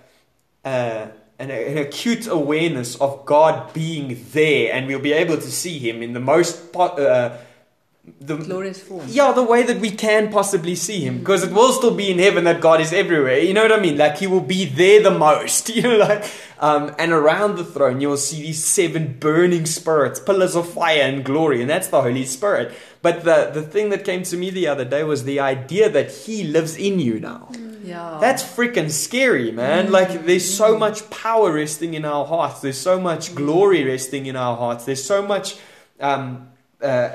[0.64, 5.78] a an, an, acute awareness of God being there, and we'll be able to see
[5.78, 6.74] Him in the most.
[6.76, 7.36] Uh,
[8.20, 9.06] the Glorious form.
[9.08, 12.18] yeah, the way that we can possibly see him, because it will still be in
[12.18, 13.38] heaven that God is everywhere.
[13.38, 13.96] You know what I mean?
[13.96, 15.68] Like he will be there the most.
[15.74, 16.24] You know, like
[16.58, 21.02] um, and around the throne you will see these seven burning spirits, pillars of fire
[21.02, 22.74] and glory, and that's the Holy Spirit.
[23.02, 26.10] But the the thing that came to me the other day was the idea that
[26.10, 27.50] He lives in you now.
[27.84, 28.18] Yeah.
[28.20, 29.90] That's freaking scary, man.
[29.90, 32.60] Like, there's so much power resting in our hearts.
[32.60, 34.84] There's so much glory resting in our hearts.
[34.84, 35.56] There's so much,
[35.98, 36.48] um,
[36.80, 37.08] uh,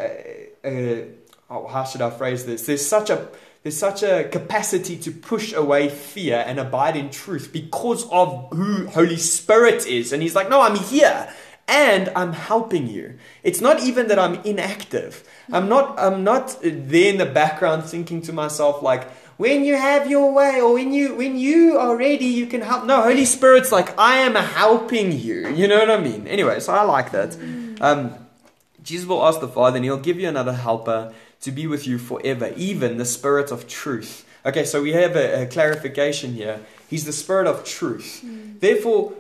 [0.64, 2.66] oh, how should I phrase this?
[2.66, 3.28] There's such a
[3.64, 8.88] there's such a capacity to push away fear and abide in truth because of who
[8.88, 10.14] Holy Spirit is.
[10.14, 11.34] And He's like, no, I'm here
[11.68, 13.18] and I'm helping you.
[13.44, 15.24] It's not even that I'm inactive.
[15.52, 16.00] I'm not.
[16.00, 20.62] I'm not there in the background thinking to myself like, when you have your way
[20.62, 24.18] or when you when you are ready you can help no holy spirit's like i
[24.18, 27.38] am helping you you know what i mean anyway so i like that
[27.80, 28.12] um,
[28.88, 31.98] jesus will ask the father and he'll give you another helper to be with you
[31.98, 34.26] forever even the spirit of truth.
[34.46, 36.62] Okay so we have a, a clarification here.
[36.90, 38.24] He's the spirit of truth.
[38.60, 39.14] Therefore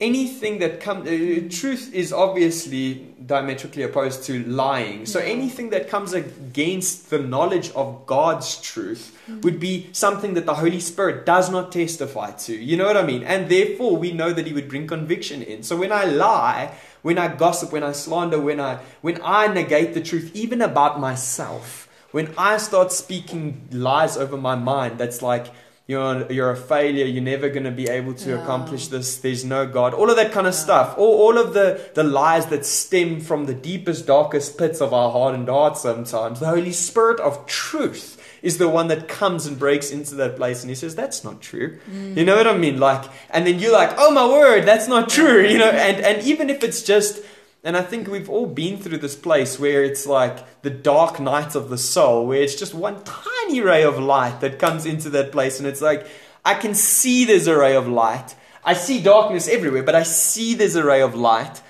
[0.00, 5.06] anything that comes uh, truth is obviously diametrically opposed to lying.
[5.06, 10.54] So anything that comes against the knowledge of god's truth would be something that the
[10.54, 12.54] holy spirit does not testify to.
[12.54, 13.22] You know what i mean?
[13.22, 15.62] And therefore we know that he would bring conviction in.
[15.62, 18.72] So when i lie when i gossip when i slander when i
[19.06, 24.56] when i negate the truth even about myself when i start speaking lies over my
[24.72, 25.46] mind that's like
[25.86, 27.04] you're, you're a failure.
[27.04, 28.42] You're never going to be able to Yeah.
[28.42, 29.18] accomplish this.
[29.18, 29.92] There's no God.
[29.92, 30.96] All of that kind of stuff.
[30.96, 35.12] All, all of the, the lies that stem from the deepest, darkest pits of our
[35.12, 36.40] hardened hearts sometimes.
[36.40, 38.13] The Holy Spirit of truth
[38.44, 41.40] is the one that comes and breaks into that place and he says, That's not
[41.40, 41.80] true.
[42.14, 42.78] You know what I mean?
[42.78, 45.42] Like, and then you're like, Oh my word, that's not true.
[45.44, 47.22] You know, and, and even if it's just
[47.64, 51.54] and I think we've all been through this place where it's like the dark night
[51.54, 55.32] of the soul, where it's just one tiny ray of light that comes into that
[55.32, 55.58] place.
[55.58, 56.06] And it's like,
[56.44, 58.34] I can see there's a ray of light.
[58.62, 61.62] I see darkness everywhere, but I see there's a ray of light.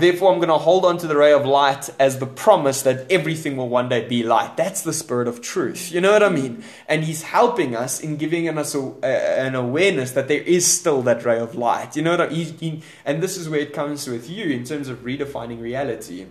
[0.00, 3.10] Therefore, I'm going to hold on to the ray of light as the promise that
[3.10, 4.56] everything will one day be light.
[4.56, 5.92] That's the spirit of truth.
[5.92, 6.64] You know what I mean?
[6.88, 11.02] And He's helping us in giving us a, a- an awareness that there is still
[11.02, 11.94] that ray of light.
[11.96, 14.64] You know what I he, he- And this is where it comes with you in
[14.64, 16.26] terms of redefining reality.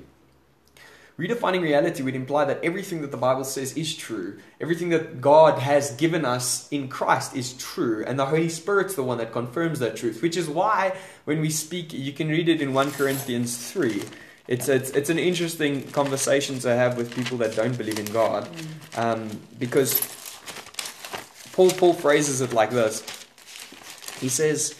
[1.19, 4.39] Redefining reality would imply that everything that the Bible says is true.
[4.61, 8.05] Everything that God has given us in Christ is true.
[8.07, 10.21] And the Holy Spirit's the one that confirms that truth.
[10.21, 14.01] Which is why when we speak, you can read it in 1 Corinthians 3.
[14.47, 18.47] It's, it's, it's an interesting conversation to have with people that don't believe in God.
[18.95, 19.29] Um,
[19.59, 19.99] because
[21.51, 23.03] Paul, Paul phrases it like this
[24.21, 24.78] He says,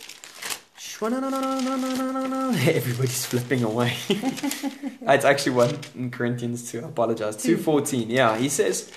[1.00, 1.16] Everybody's
[3.26, 3.96] flipping away.
[4.10, 6.82] it's actually one in Corinthians 2.
[6.82, 7.38] I apologize.
[7.38, 8.08] 2.14.
[8.10, 8.92] Yeah, he says,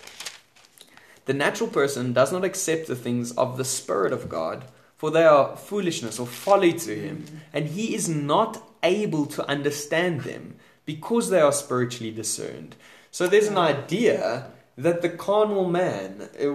[1.26, 4.64] The natural person does not accept the things of the Spirit of God,
[4.96, 10.22] for they are foolishness or folly to him, and he is not able to understand
[10.22, 12.74] them because they are spiritually discerned.
[13.12, 16.50] So there's an idea that the carnal man, uh,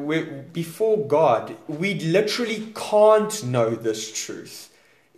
[0.51, 4.66] before God, we literally can't know this truth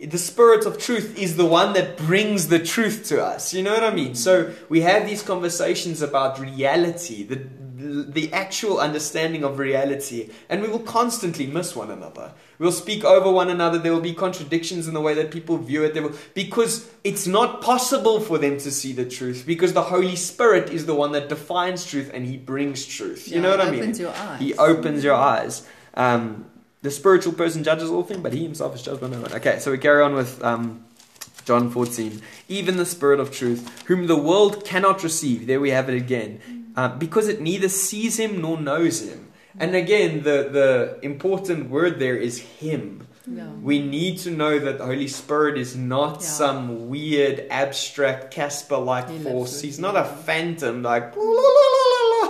[0.02, 3.52] the spirit of truth is the one that brings the truth to us.
[3.54, 4.14] You know what i mean?
[4.14, 7.40] So we have these conversations about reality the
[7.80, 12.32] the actual understanding of reality and we will constantly miss one another.
[12.58, 13.78] We'll speak over one another.
[13.78, 15.94] There will be contradictions in the way that people view it.
[15.94, 20.14] There will, because it's not possible for them to see the truth because the holy
[20.16, 23.26] spirit is the one that defines truth and he brings truth.
[23.28, 23.80] You Yeah, know what i mean?
[23.80, 24.40] He opens your eyes.
[24.40, 25.66] he opens your eyes.
[25.94, 26.49] Um,
[26.82, 29.32] the spiritual person judges all things, but he himself is judged by no one.
[29.34, 30.84] Okay, so we carry on with um,
[31.44, 32.20] John 14.
[32.48, 35.46] Even the Spirit of truth, whom the world cannot receive.
[35.46, 36.40] There we have it again.
[36.76, 39.28] Uh, because it neither sees him nor knows him.
[39.58, 43.06] And again, the, the important word there is him.
[43.26, 43.48] Yeah.
[43.48, 46.26] We need to know that the Holy Spirit is not Yeah.
[46.26, 49.60] some weird, abstract, Casper like force.
[49.60, 51.12] He's not a phantom like,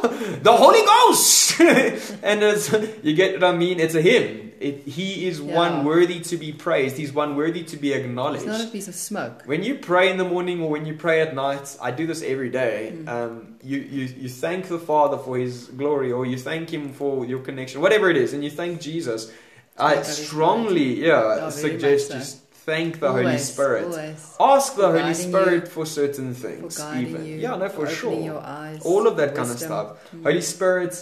[0.02, 1.60] "La, la, la, la, la, the Holy Ghost!
[2.22, 3.80] and it's, you get what I mean?
[3.80, 4.52] It's a Him.
[4.60, 5.54] It, he is Yeah.
[5.54, 8.44] one worthy to be praised, He's one worthy to be acknowledged.
[8.46, 9.42] It's not a piece of smoke.
[9.46, 12.22] When you pray in the morning or when you pray at night, I do this
[12.22, 12.92] every day.
[12.94, 13.08] Mm.
[13.08, 17.24] Um, you, you, you thank the Father for His glory, or you thank Him for
[17.24, 19.32] your connection, whatever it is, and you thank Jesus.
[19.78, 22.14] I God, that is strongly, yeah, very suggest so.
[22.18, 23.85] just thank the Holy Spirit.
[23.85, 24.37] Always.
[24.40, 27.27] Ask the Holy Spirit for certain things, guiding even.
[27.27, 27.37] you.
[27.37, 28.20] yeah, no, for opening sure.
[28.23, 29.88] Your eyes, All of that kind of stuff.
[30.14, 30.23] Mm.
[30.25, 30.94] Holy Spirit,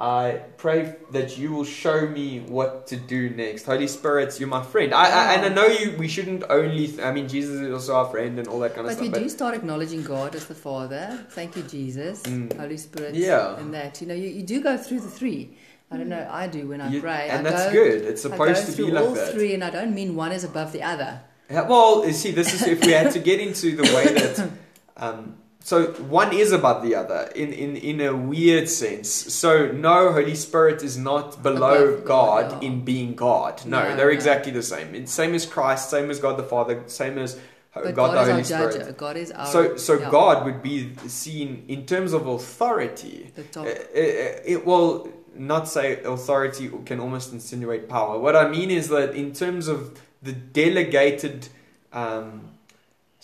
[0.00, 3.64] I pray that you will show me what to do next.
[3.66, 4.94] Holy Spirit, you're my friend.
[4.94, 5.94] I, I and I know you.
[5.98, 6.86] We shouldn't only.
[6.88, 9.12] Th- I mean, Jesus is also our friend and all that kind of But stuff.
[9.14, 11.04] we do start acknowledging God as the Father.
[11.30, 12.56] Thank you, Jesus, Mm.
[12.58, 13.58] Holy Spirit, Yeah.
[13.60, 14.00] and that.
[14.00, 15.42] You know, you, you do go through the three.
[15.90, 16.28] I don't know.
[16.30, 17.28] I do when I You- pray.
[17.30, 18.02] and I that's go, good.
[18.02, 19.32] It's supposed to be like all that.
[19.32, 21.20] three, and I don't mean one is above the other.
[21.50, 24.50] Well, you see, this is if we had to get into the way that.
[24.96, 29.08] Um, so one is above the other in, in, in a weird sense.
[29.08, 33.64] So no, Holy Spirit is not below Above God, God, in being God.
[33.64, 34.12] No, No, they're no.
[34.12, 34.94] exactly the same.
[34.94, 37.38] It's same as Christ, same as God the Father, same as
[37.74, 38.76] God, God, the Holy Spirit.
[38.78, 38.96] judge.
[38.98, 39.46] God is our.
[39.46, 43.30] So, so yeah, God would be seen in terms of authority.
[43.36, 43.66] The top.
[43.66, 48.18] Uh, It, it will not say authority can almost insinuate power.
[48.18, 51.48] What I mean is that in terms of the delegated,
[51.92, 52.48] um,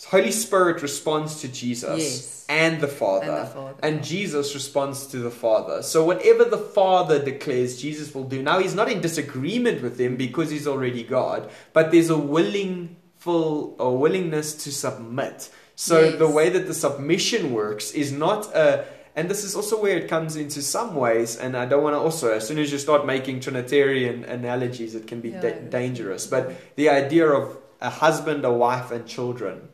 [0.07, 2.45] Holy Spirit responds to Jesus Yes.
[2.49, 3.31] and the Father.
[3.31, 3.73] And the Father.
[3.81, 5.81] And Jesus responds to the Father.
[5.81, 8.41] So whatever the Father declares, Jesus will do.
[8.43, 12.95] Now he's not in disagreement with him because he's already God, but there's a willing
[13.17, 15.49] full or willingness to submit.
[15.75, 16.19] So Yes.
[16.19, 18.85] the way that the submission works is not a
[19.17, 21.99] and this is also where it comes into some ways, and I don't want to
[21.99, 26.27] also, as soon as you start making Trinitarian analogies, it can be Yeah, da- dangerous.
[26.27, 29.69] But the idea of a husband, a wife, and children.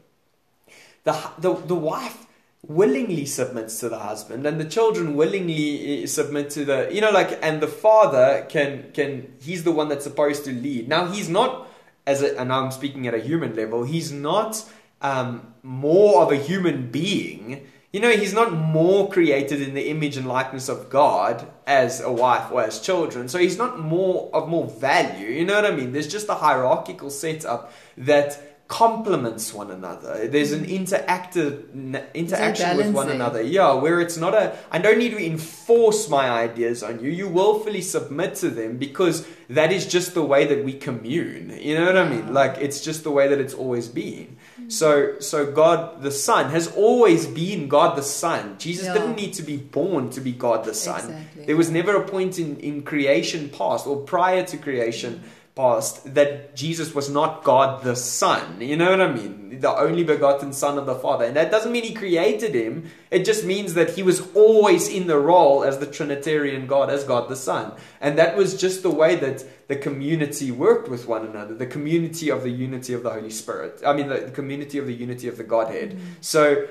[1.04, 2.26] The, the, the wife
[2.66, 7.12] willingly submits to the husband and the children willingly eh, submit to the you know
[7.12, 11.28] like and the father can can he's the one that's supposed to lead now he's
[11.28, 11.68] not
[12.08, 14.64] as a and i'm speaking at a human level he's not
[15.02, 20.18] um, more of a human being you know he's not more created in the image
[20.18, 24.50] and likeness of god as a wife or as children so he's not more of
[24.50, 29.70] more value you know what i mean there's just a hierarchical setup that complements one
[29.70, 30.28] another.
[30.28, 33.42] There's an interactive interaction with one another.
[33.42, 37.12] Yeah, where it's not a I don't need to enforce my ideas on you.
[37.12, 41.56] You willfully submit to them because that is just the way that we commune.
[41.62, 42.34] You know what I mean?
[42.34, 44.38] Like it's just the way that it's always been.
[44.70, 48.56] So so God the Son has always been God the Son.
[48.58, 48.94] Jesus Yeah.
[48.94, 51.00] didn't need to be born to be God the Son.
[51.00, 51.46] Exactly.
[51.46, 55.24] There was never a point in, in creation past or prior to creation
[55.56, 58.60] past that Jesus was not God the Son.
[58.60, 59.60] You know what I mean?
[59.60, 61.26] The only begotten Son of the Father.
[61.26, 62.90] And that doesn't mean he created him.
[63.12, 67.04] It just means that he was always in the role as the Trinitarian God, as
[67.04, 67.74] God the Son.
[68.02, 72.30] And that was just the way that the community worked with one another, the community
[72.30, 73.82] of the unity of the Holy Spirit.
[73.86, 76.00] I mean, the, community of the unity of the Godhead.
[76.22, 76.68] So,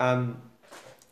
[0.00, 0.40] um,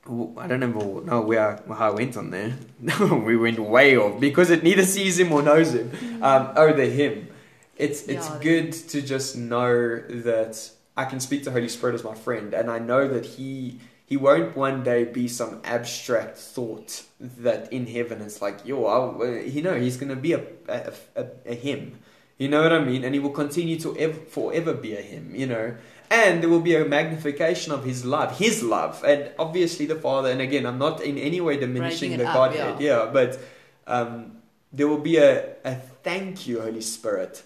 [0.06, 2.56] I don't know, know where how I went on there.
[3.00, 5.90] we went way off because it neither sees him or knows him.
[6.22, 7.28] Um, oh, the him.
[7.76, 12.04] It's it's Yeah, good to just know that I can speak to Holy Spirit as
[12.04, 17.02] my friend, and I know that he he won't one day be some abstract thought
[17.20, 20.92] that in heaven it's like yo, I'll, uh, you know, he's gonna be a a,
[21.16, 21.98] a a him.
[22.38, 23.04] You know what I mean?
[23.04, 25.34] And he will continue to ever, forever be a him.
[25.34, 25.74] You know.
[26.10, 30.30] And there will be a magnification of his love, his love, and obviously the Father.
[30.30, 33.08] And again, I'm not in any way diminishing the up, Godhead, yeah.
[33.12, 33.38] but
[33.86, 34.38] um,
[34.72, 37.44] there will be a, a thank you, Holy Spirit,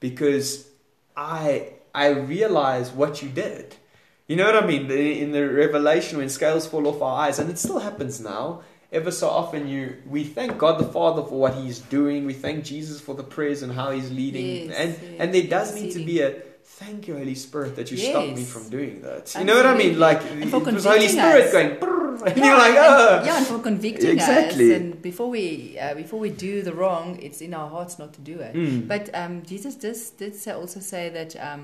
[0.00, 0.66] because
[1.14, 3.76] I I realize what you did.
[4.28, 4.90] You know what I mean?
[4.90, 8.62] In the revelation, when scales fall off our eyes, and it still happens now.
[8.92, 12.24] Ever so often, you we thank God the Father for what He's doing.
[12.24, 15.46] We thank Jesus for the prayers and how He's leading, Yes, and yes, and there
[15.46, 16.34] does need to be a
[16.80, 19.34] thank you, Holy Spirit, that you stopped me from doing that.
[19.38, 19.98] You know what I mean?
[19.98, 21.52] Like it was Holy Spirit us.
[21.52, 24.70] going, "Brrr," and Yeah, you're like, and- oh, yeah, and for convicting Exactly.
[24.74, 28.12] us, and before we uh, before we do the wrong, it's in our hearts not
[28.14, 28.54] to do it.
[28.54, 28.88] Mm.
[28.88, 31.62] But um, Jesus did, did say, also say that um,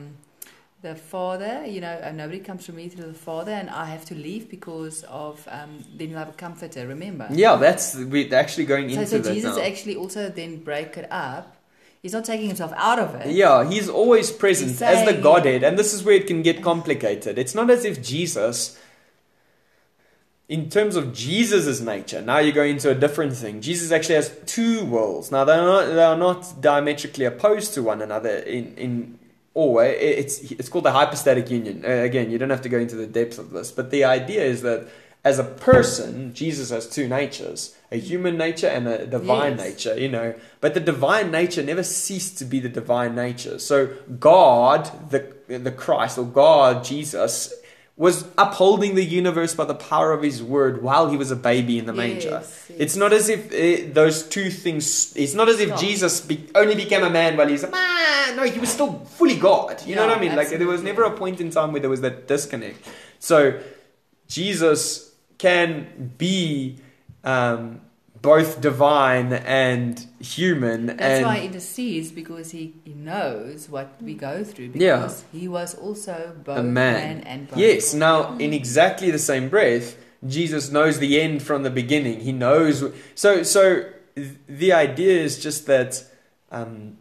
[0.82, 4.04] the Father, you know, uh, nobody comes to me through the Father, and I have
[4.06, 6.86] to leave because of um, then you have a comforter.
[6.86, 7.28] Remember?
[7.30, 9.62] yeah, that's we're actually going So, into so Jesus now.
[9.62, 11.56] actually also then break it up.
[12.02, 13.28] He's not taking himself out of it.
[13.32, 16.60] Yeah, he's always present He's as the Godhead, and this is where it can get
[16.60, 17.38] complicated.
[17.38, 18.76] It's not as if Jesus,
[20.48, 23.60] in terms of Jesus' nature, now you go into a different thing.
[23.60, 25.30] Jesus actually has two worlds.
[25.30, 29.18] Now they're not they are not diametrically opposed to one another in in
[29.54, 31.84] or it's it's called the hypostatic union.
[31.84, 34.42] Uh, again, you don't have to go into the depth of this, but the idea
[34.42, 34.88] is that
[35.24, 39.66] as a person, Jesus has two natures: a human nature and a divine Yes.
[39.66, 39.98] nature.
[39.98, 43.58] You know, but the divine nature never ceased to be the divine nature.
[43.58, 47.52] So God, the the Christ or God, Jesus,
[47.96, 51.78] was upholding the universe by the power of His word while He was a baby
[51.78, 52.30] in the manger.
[52.30, 52.78] Yes, yes.
[52.80, 55.12] It's not as if uh, those two things.
[55.14, 55.80] It's not as if Stop.
[55.80, 58.36] Jesus be, only became a man while he's a man.
[58.36, 59.86] No, he was still fully God.
[59.86, 60.34] You know what I mean?
[60.34, 62.88] Like there was never a point in time where there was that disconnect.
[63.20, 63.60] So
[64.26, 65.11] Jesus
[65.42, 66.76] can be
[67.24, 67.80] um,
[68.22, 70.86] both divine and human.
[70.86, 74.70] That's and why he intercedes because he, he knows what we go through.
[74.74, 74.98] Yeah.
[74.98, 77.22] Because he was also both a man.
[77.22, 77.58] and God.
[77.58, 77.92] Yes.
[77.92, 82.20] Now, in exactly the same breath, Jesus knows the end from the beginning.
[82.20, 82.84] He knows.
[83.16, 83.90] So, so
[84.46, 86.04] the idea is just that
[86.52, 86.98] um,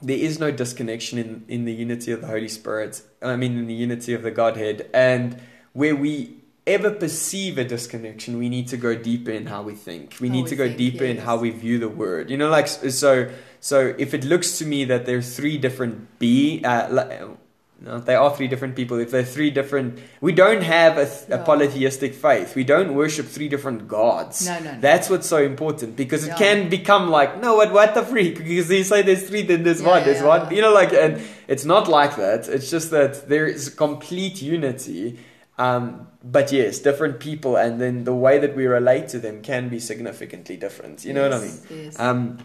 [0.00, 3.02] there is no disconnection in in the unity of the Holy Spirit.
[3.20, 6.37] I mean, in the unity of the Godhead, and where we
[6.68, 10.16] ever perceive a disconnection, we need to go deeper in how we think.
[10.20, 12.30] We How need we to go think, deeper in how we view the word.
[12.30, 13.30] You know, like so.
[13.60, 17.34] So if it looks to me that there are three different be, uh,
[17.80, 18.98] no, they are three different people.
[18.98, 22.56] If they're three different, we don't have a, th- a polytheistic faith.
[22.56, 24.46] We don't worship three different gods.
[24.46, 24.80] No, no, no.
[24.80, 28.38] That's what's so important because it can become like, no, what, what the freak?
[28.44, 30.40] Because you say there's three, then there's Yeah, one, there's yeah, one.
[30.50, 30.56] yeah.
[30.56, 32.48] You know, like, and it's not like that.
[32.48, 35.18] It's just that there is complete unity.
[35.58, 39.68] Um, but yes, different people, and then the way that we relate to them can
[39.68, 41.04] be significantly different.
[41.04, 41.58] You know what I mean?
[41.70, 41.98] Yes.
[41.98, 42.38] Um,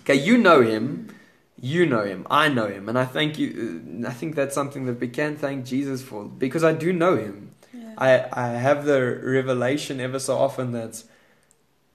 [0.00, 1.08] okay, you know him,
[1.58, 4.02] you know him, I know him, and I thank you.
[4.04, 7.16] uh, I think that's something that we can thank Jesus for because I do know
[7.16, 7.52] him.
[7.72, 7.94] Yeah.
[7.96, 11.02] I I have the revelation ever so often that,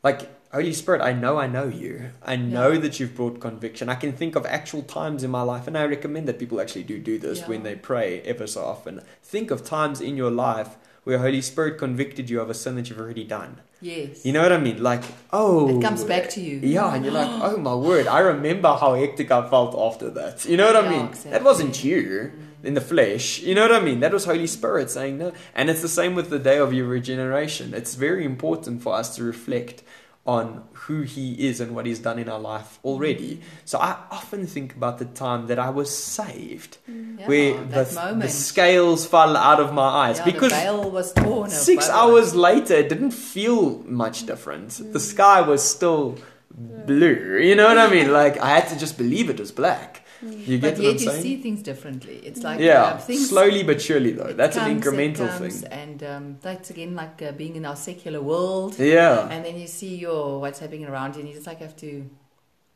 [0.03, 2.09] like Oh, Holy Spirit, I know I know you.
[2.25, 2.79] I know Yeah.
[2.79, 3.87] that you've brought conviction.
[3.87, 6.83] I can think of actual times in my life, and I recommend that people actually
[6.83, 7.47] do do this Yeah.
[7.47, 9.01] when they pray ever so often.
[9.23, 12.89] Think of times in your life where Holy Spirit convicted you of a sin that
[12.89, 13.61] you've already done.
[13.83, 14.23] yes.
[14.23, 14.83] You know what I mean?
[14.83, 16.59] Like, oh, it comes back to you.
[16.61, 20.45] yeah, and you're like, oh my word, I remember how hectic I felt after that.
[20.45, 21.05] You know what I mean?
[21.07, 21.31] exactly.
[21.31, 22.67] That wasn't you mm.
[22.67, 23.39] in the flesh.
[23.39, 23.99] You know what I mean?
[24.01, 25.31] That was Holy Spirit saying no.
[25.55, 27.73] And it's the same with the day of your regeneration.
[27.73, 29.81] It's very important for us to reflect
[30.25, 33.41] on who He is and what He's done in our life already.
[33.65, 38.17] So I often think about the time that I was saved, mm, Yeah, where the,
[38.19, 41.49] the scales fell out of my eyes yeah, because the veil was torn.
[41.49, 44.27] Six hours later, it didn't feel much mm.
[44.27, 44.69] different.
[44.71, 44.99] The mm.
[44.99, 46.17] sky was still
[46.53, 47.39] blue.
[47.41, 48.11] You know what I mean?
[48.11, 50.00] Like I had to just believe it was black.
[50.21, 52.17] You get But yet you see things differently.
[52.23, 54.33] It's like yeah, uh, things slowly but surely though.
[54.33, 55.71] That's an incremental comes, thing.
[55.71, 58.77] And um, that's again like uh, being in our secular world.
[58.77, 61.75] Yeah, And then you see your what's happening around you, and you just like have
[61.77, 62.07] to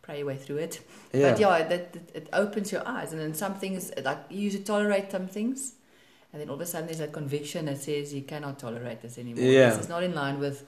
[0.01, 0.81] pray your way through it.
[1.13, 4.41] yeah, But yeah, that, that it opens your eyes, and then some things like you
[4.41, 5.73] usually tolerate some things,
[6.31, 9.17] and then all of a sudden there's a conviction that says you cannot tolerate this
[9.17, 9.43] anymore.
[9.43, 9.69] Yeah.
[9.69, 10.65] This is not in line with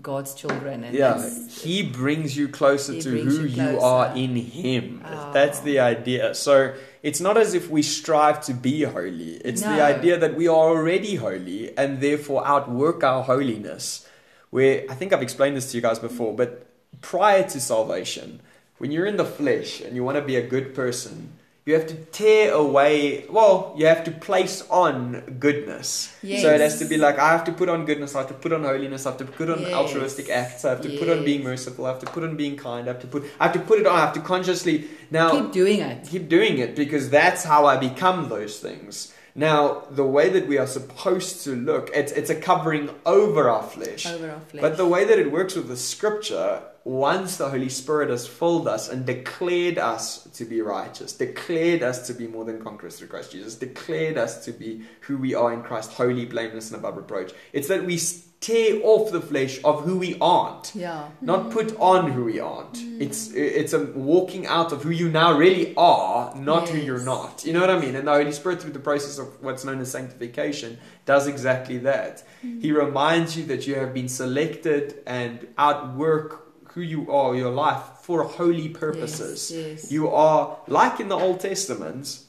[0.00, 1.22] God's children, and yeah.
[1.48, 5.02] He brings you closer He to who you you are in Him.
[5.04, 5.32] Oh.
[5.32, 6.34] That's the idea.
[6.34, 9.34] So it's not as if we strive to be holy.
[9.44, 14.08] It's the idea that we are already holy and therefore outwork our holiness.
[14.50, 16.66] Where I think I've explained this to you guys before, but
[17.00, 18.40] prior to salvation,
[18.78, 21.32] when you're in the flesh and you want to be a good person,
[21.64, 26.12] you have to tear away, well, you have to place on goodness.
[26.20, 26.42] Yes.
[26.42, 28.34] So it has to be like, I have to put on goodness, I have to
[28.34, 29.72] put on holiness, I have to put on Yes.
[29.72, 32.56] altruistic acts, I have to put on being merciful, I have to put on being
[32.56, 34.88] kind, I have to put, I have to put it on, I have to consciously,
[35.12, 36.08] now, keep doing it.
[36.08, 39.12] keep doing it because that's how I become those things.
[39.34, 43.62] Now, the way that we are supposed to look, it's, it's a covering over our
[43.62, 44.04] flesh.
[44.04, 44.60] Over our flesh.
[44.60, 48.66] But the way that it works with the scripture, once the Holy Spirit has filled
[48.66, 53.08] us and declared us to be righteous, declared us to be more than conquerors through
[53.08, 56.96] Christ Jesus, declared us to be who we are in Christ, holy, blameless, and above
[56.96, 57.98] reproach, it's that we
[58.42, 61.08] tear off the flesh of who we aren't yeah.
[61.20, 61.50] not mm-hmm.
[61.50, 62.74] put on who we aren't.
[62.74, 63.00] Mm.
[63.00, 67.44] It's it's a walking out of who you now really are, not who you're not.
[67.46, 67.94] You know what I mean?
[67.94, 72.24] And the Holy Spirit, through the process of what's known as sanctification, does exactly that.
[72.44, 72.60] Mm.
[72.60, 76.41] He reminds you that you have been selected and outwork
[76.74, 79.50] who you are, your life, for holy purposes.
[79.50, 79.92] Yes, yes.
[79.92, 82.20] You are like in the Old Testament.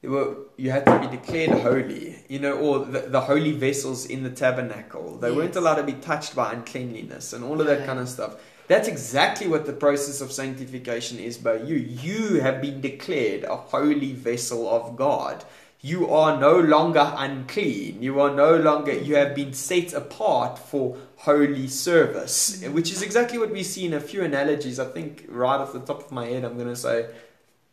[0.00, 4.06] You, were, you had to be declared holy, you know, or the, the holy vessels
[4.06, 5.16] in the tabernacle.
[5.18, 8.34] They weren't allowed to be touched by uncleanliness and all of that kind of stuff.
[8.66, 11.76] That's exactly what the process of sanctification is by you.
[11.76, 15.44] You have been declared a holy vessel of God.
[15.84, 18.04] You are no longer unclean.
[18.04, 23.36] You are no longer, you have been set apart for holy service, which is exactly
[23.36, 24.78] what we see in a few analogies.
[24.78, 27.06] I think right off the top of my head, I'm going to say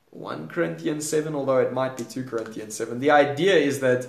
[0.10, 3.00] 1 Corinthians 7, although it might be 2 Corinthians 7.
[3.00, 4.08] The idea is that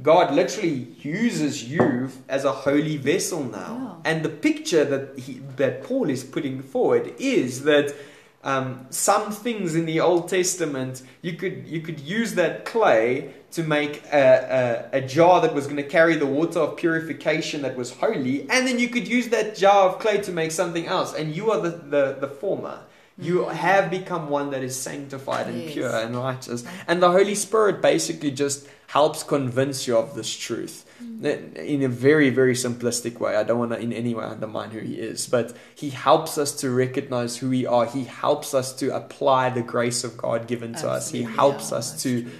[0.00, 4.00] God literally uses you as a holy vessel now.
[4.04, 4.12] Yeah.
[4.12, 7.94] And the picture that, he, that Paul is putting forward is that
[8.42, 13.62] um, some things in the Old Testament, you could, you could use that clay to
[13.62, 17.76] make a, a, a jar that was going to carry the water of purification that
[17.76, 21.14] was holy, and then you could use that jar of clay to make something else,
[21.14, 22.78] and you are the, the, the former.
[23.18, 23.52] You Mm.
[23.52, 25.72] have become one that is sanctified and Yes.
[25.74, 26.64] pure and righteous.
[26.88, 30.86] And the Holy Spirit basically just helps convince you of this truth
[31.22, 33.36] in a very, very simplistic way.
[33.36, 36.52] I don't want to in any way undermine who He is, but He helps us
[36.62, 37.84] to recognize who we are.
[37.84, 41.10] He helps us to apply the grace of God given to us.
[41.10, 42.30] He helps yeah, us to true.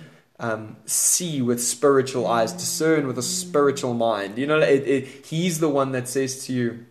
[0.41, 4.39] Um, see with spiritual eyes, discern with a spiritual mind.
[4.39, 6.87] You know, it, it, He's the one that says to you,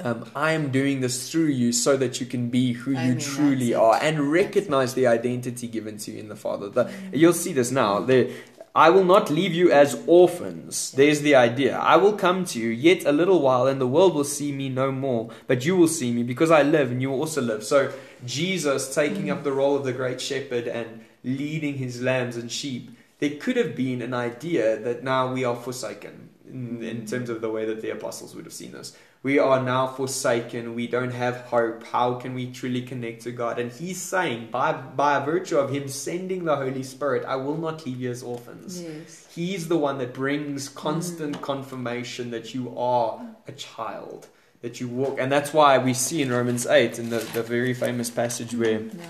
[0.00, 3.20] um, I am doing this through you so that you can be who you Amen,
[3.20, 6.68] truly are and recognize the identity given to you in the Father.
[6.68, 8.00] The- you'll see this now.
[8.00, 8.32] The,
[8.74, 10.90] I will not leave you as orphans.
[10.90, 11.78] There's the idea.
[11.78, 14.68] I will come to you yet a little while, and the world will see me
[14.68, 17.62] no more, but you will see me because I live and you will also live.
[17.62, 17.92] So,
[18.26, 22.90] Jesus taking up the role of the great shepherd and leading his lambs and sheep,
[23.18, 27.10] there could have been an idea that now we are forsaken in, in mm.
[27.10, 28.96] terms of the way that the apostles would have seen this.
[29.22, 30.74] We are now forsaken.
[30.74, 31.84] We don't have hope.
[31.86, 33.58] How can we truly connect to God?
[33.58, 37.86] And he's saying, by, by virtue of him sending the Holy Spirit, I will not
[37.86, 38.82] leave you as orphans.
[38.82, 39.26] Yes.
[39.34, 41.40] He's the one that brings constant mm.
[41.40, 44.28] confirmation that you are a child,
[44.60, 45.18] that you walk.
[45.18, 48.80] And that's why we see in Romans 8, in the, the very famous passage where
[48.80, 49.06] Yeah.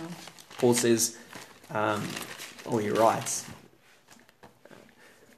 [0.59, 1.17] Paul says,
[1.71, 2.07] um,
[2.65, 3.47] or he writes,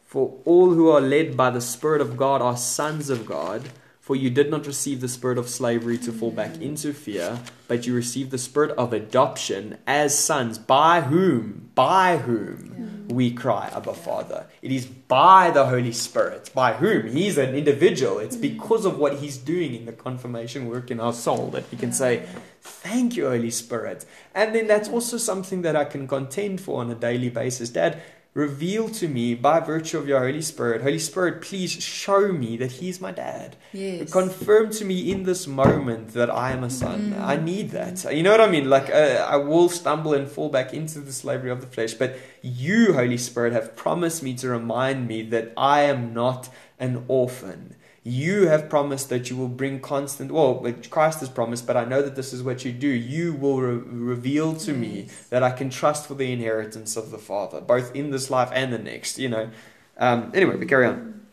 [0.05, 3.69] For all who are led by the Spirit of God are sons of God.
[4.01, 7.89] For you did not receive the spirit of slavery to fall back into fear, but
[7.89, 13.95] you received the spirit of adoption as sons, by whom, by whom we cry, Abba
[13.95, 14.47] Father.
[14.63, 18.19] It is by the Holy Spirit, by whom He's an individual.
[18.19, 18.43] It's mm.
[18.43, 21.93] because of what He's doing in the confirmation work in our soul that we can
[21.93, 22.27] say,
[22.61, 24.05] Thank you, Holy Spirit.
[24.35, 27.71] And then that's also something that I can contend for on a daily basis.
[27.71, 28.03] Dad,
[28.37, 32.73] reveal to me by virtue of your Holy Spirit, Holy Spirit, please show me that
[32.73, 33.57] He's my dad.
[33.73, 34.13] Yes.
[34.13, 37.17] Confirm to me in this moment that I am a son.
[37.19, 38.05] I need that.
[38.15, 38.69] You know what I mean?
[38.69, 42.19] Like, uh, I will stumble and fall back into the slavery of the flesh, but
[42.43, 47.75] you, Holy Spirit, have promised me to remind me that I am not an orphan.
[48.09, 52.03] You have promised that you will bring constant, well, Christ has promised, but I know
[52.03, 52.87] that this is what you do.
[52.87, 53.83] You will re-
[54.15, 58.13] reveal to me that I can trust for the inheritance of the Father, both in
[58.13, 59.51] this life and the next, you know.
[59.99, 61.27] Um, anyway, we carry on.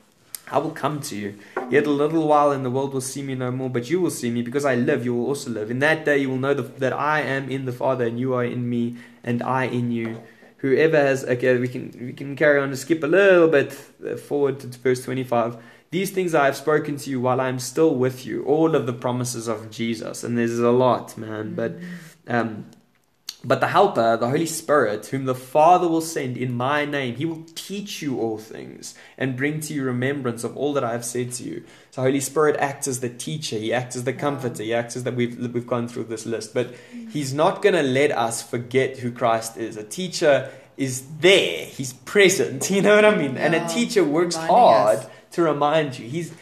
[0.52, 1.38] I will come to you.
[1.70, 4.10] Yet a little while, and the world will see me no more, but you will
[4.10, 5.06] see me because I live.
[5.06, 5.70] You will also live.
[5.70, 8.34] In that day, you will know the, that I am in the Father, and you
[8.34, 10.24] are in me, and I in you.
[10.58, 14.60] Whoever has okay, we can we can carry on to skip a little bit forward
[14.62, 15.58] to verse twenty-five.
[15.94, 18.44] These things I have spoken to you while I am still with you.
[18.46, 21.54] All of the promises of Jesus, and there's a lot, man.
[21.54, 21.76] But
[22.28, 22.66] um,
[23.44, 27.26] but the Helper, the Holy Spirit, whom the Father will send in my name, he
[27.26, 31.06] will teach you all things and bring to you remembrance of all that I have
[31.06, 31.64] said to you.
[31.92, 35.04] So, Holy Spirit acts as the teacher, he acts as the comforter, he acts as
[35.04, 36.56] that we've, we've gone through this list.
[36.56, 36.74] But
[37.12, 39.78] he's not going to let us forget who Christ is.
[39.78, 43.38] A teacher is there, he's present, you know what I mean?
[43.38, 45.08] And a teacher works reminding hard us.
[45.34, 46.08] To remind you.
[46.08, 46.34] He's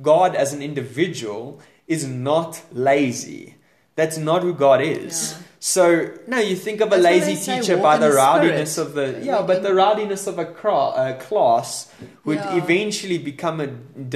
[0.00, 3.56] God as an individual is not lazy.
[3.96, 5.32] That's not who God is.
[5.32, 5.46] Yeah.
[5.60, 9.20] So no, you think of a That's lazy teacher by the the rowdiness of the
[9.22, 11.90] yeah, but the rowdiness of a cra- uh, class
[12.24, 12.56] would Yeah.
[12.62, 13.68] eventually become a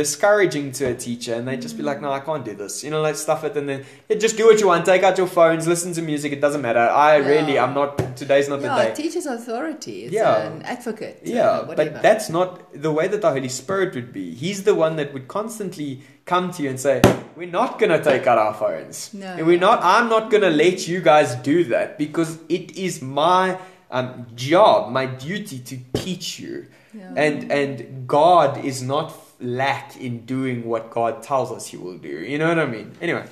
[0.03, 2.91] discouraging to a teacher, and they'd just be like, "No, I can't do this." You
[2.91, 4.84] know, like stuff it, and then yeah, just do what you want.
[4.84, 6.32] Take out your phones, listen to music.
[6.32, 6.80] It doesn't matter.
[7.09, 8.16] I really, I'm not.
[8.16, 8.95] Today's not yeah, the day.
[9.03, 9.97] teacher's authority.
[10.05, 10.43] It's Yeah.
[10.49, 11.20] an advocate.
[11.24, 12.49] Yeah, but that's not
[12.86, 14.34] the way that the Holy Spirit would be.
[14.34, 15.91] He's the one that would constantly
[16.24, 17.01] come to you and say,
[17.36, 19.11] "We're not going to take out our phones.
[19.14, 19.26] No.
[19.39, 19.80] And We're not.
[19.82, 23.57] I'm not going to let you guys do that because it is my
[23.91, 26.66] um, job, my duty to teach you.
[26.95, 27.12] Yeah.
[27.16, 32.09] And and God is not lack in doing what God tells us He will do.
[32.09, 32.93] You know what I mean?
[33.01, 33.24] Anyway,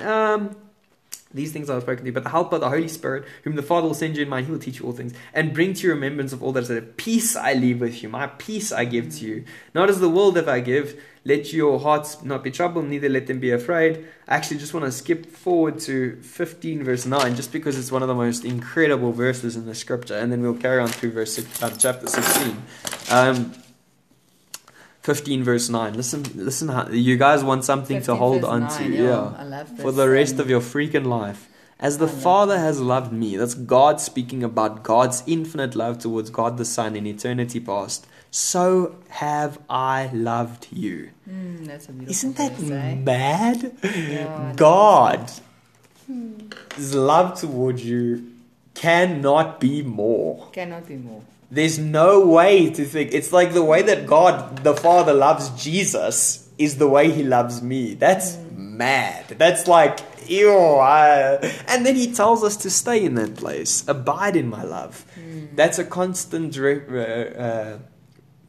[0.00, 0.56] um,
[1.34, 3.56] these things I have spoken to you, but the helper, of the Holy Spirit, whom
[3.56, 5.72] the Father will send you in mind, he will teach you all things, and bring
[5.74, 6.96] to your remembrance of all that I said.
[6.96, 9.44] Peace I leave with you, my peace I give to you.
[9.74, 13.26] Not as the world that I give, let your hearts not be troubled, neither let
[13.26, 14.06] them be afraid.
[14.26, 18.02] I actually just want to skip forward to 15 verse 9, just because it's one
[18.02, 21.34] of the most incredible verses in the scripture, and then we'll carry on through verse
[21.34, 22.62] six, um, chapter 16.
[23.10, 23.52] Um,
[25.02, 25.94] 15 verse 9.
[25.94, 28.84] Listen, listen, you guys want something to hold on to.
[28.88, 29.02] yeah.
[29.02, 31.48] yeah for the rest of your freaking life.
[31.80, 36.56] As the Father has loved me, that's God speaking about God's infinite love towards God
[36.56, 41.10] the Son in eternity past, so have I loved you.
[41.28, 43.76] Mm, that's a beautiful Isn't that mad?
[43.84, 45.42] Yeah, I God's
[46.94, 48.32] love towards you
[48.74, 50.48] cannot be more.
[50.52, 51.22] Cannot be more.
[51.50, 53.12] There's no way to think.
[53.12, 57.60] It's like the way that God, the Father, loves Jesus is the way He loves
[57.62, 57.92] me.
[57.92, 59.26] That's mad.
[59.36, 60.50] That's like ew.
[60.50, 61.36] I,
[61.68, 65.04] and then he tells us to stay in that place, abide in my love.
[65.54, 67.78] That's a constant re- uh,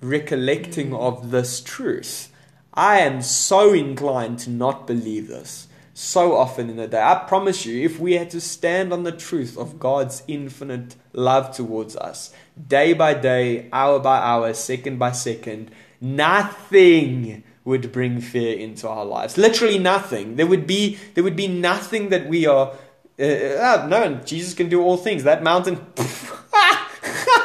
[0.03, 2.31] recollecting of this truth.
[2.73, 7.01] I am so inclined to not believe this so often in the day.
[7.01, 11.55] I promise you, if we had to stand on the truth of God's infinite love
[11.55, 12.33] towards us,
[12.67, 15.69] day by day, hour by hour, second by second,
[16.01, 19.37] nothing would bring fear into our lives.
[19.37, 20.35] Literally nothing.
[20.35, 22.73] There would be there would be nothing that we are.
[23.19, 25.23] Uh, uh, no, Jesus can do all things.
[25.23, 25.79] That mountain.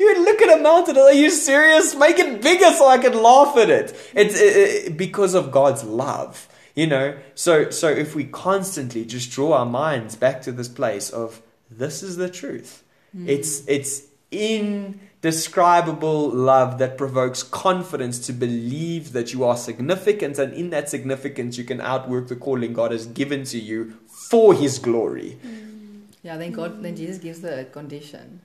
[0.00, 0.96] you look at a mountain.
[0.96, 1.94] Are you serious?
[1.94, 4.12] Make it bigger so I can laugh at it.
[4.14, 6.48] It's uh, because of God's love.
[6.74, 11.10] You know, so so if we constantly just draw our minds back to this place
[11.10, 12.82] of this is the truth.
[13.16, 13.28] Mm.
[13.28, 20.70] It's it's indescribable love that provokes confidence to believe that you are significant and in
[20.70, 25.36] that significance you can outwork the calling God has given to you for his glory.
[25.44, 26.02] Mm.
[26.22, 28.42] Yeah, then God then Jesus gives the condition.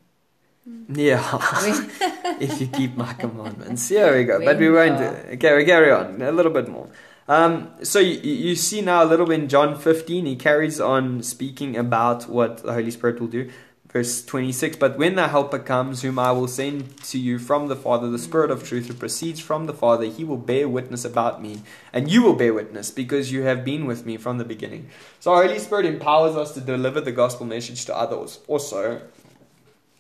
[0.89, 1.21] Yeah,
[2.39, 3.91] if you keep my commandments.
[3.91, 4.43] Yeah, we go.
[4.43, 4.99] But we won't.
[4.99, 6.89] Okay, we carry on a little bit more.
[7.27, 11.23] Um, so you, you see now a little bit in John 15, he carries on
[11.23, 13.49] speaking about what the Holy Spirit will do.
[13.91, 17.75] Verse 26 But when the Helper comes, whom I will send to you from the
[17.75, 21.41] Father, the Spirit of truth who proceeds from the Father, he will bear witness about
[21.41, 21.61] me.
[21.93, 24.89] And you will bear witness because you have been with me from the beginning.
[25.19, 28.39] So, Holy Spirit empowers us to deliver the gospel message to others.
[28.47, 29.01] Also,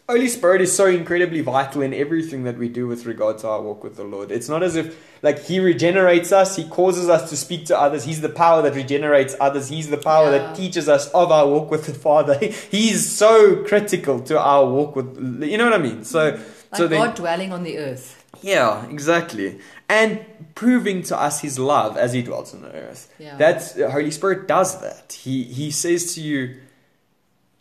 [0.07, 3.59] Holy Spirit is so incredibly vital in everything that we do with regard to our
[3.59, 4.31] walk with the Lord.
[4.31, 8.03] It's not as if like He regenerates us, He causes us to speak to others.
[8.03, 9.69] He's the power that regenerates others.
[9.69, 10.37] He's the power yeah.
[10.37, 12.37] that teaches us of our walk with the Father.
[12.71, 15.43] He's so critical to our walk with.
[15.43, 16.03] You know what I mean?
[16.03, 16.39] So, like
[16.75, 18.23] so then, God dwelling on the earth.
[18.43, 23.11] Yeah, exactly, and proving to us His love as He dwells on the earth.
[23.17, 23.37] Yeah.
[23.37, 25.13] That's Holy Spirit does that.
[25.13, 26.57] He He says to you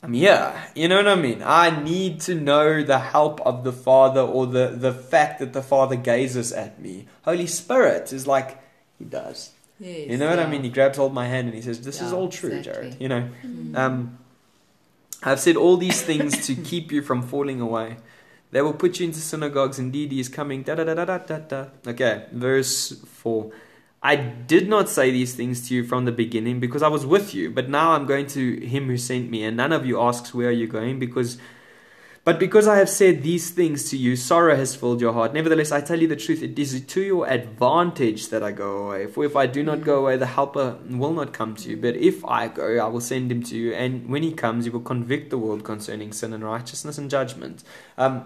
[0.05, 0.53] I'm here.
[0.75, 1.43] You know what I mean?
[1.43, 5.63] I need to know the help of the Father or the, the fact that the
[5.63, 7.07] Father gazes at me.
[7.23, 8.63] Holy Spirit is like,
[8.99, 9.53] He does.
[9.81, 10.63] Yes, you know what I mean?
[10.63, 12.91] He grabs hold of my hand and He says, This yeah, is all true, exactly.
[12.91, 13.01] Jared.
[13.01, 13.29] You know?
[13.43, 13.77] Mm.
[13.77, 14.19] Um,
[15.23, 17.97] I've said all these things to keep you from falling away.
[18.51, 19.79] They will put you into synagogues.
[19.79, 20.63] Indeed, He is coming.
[20.63, 21.67] Da da da da da da.
[21.87, 23.51] Okay, verse 4.
[24.05, 27.35] I did not say these things to you from the beginning because I was with
[27.35, 30.35] you, but now I'm going to him who sent me, and none of you asks
[30.35, 31.39] where are you going because
[32.25, 35.35] but because I have said these things to you, sorrow has filled your heart.
[35.35, 39.07] Nevertheless, I tell you the truth, it is to your advantage that I go away.
[39.09, 41.77] For if I do not go away, the helper will not come to you.
[41.77, 43.75] But if I go, I will send him to you.
[43.75, 47.63] And when he comes, he will convict the world concerning sin and righteousness and judgment.
[47.99, 48.25] Um,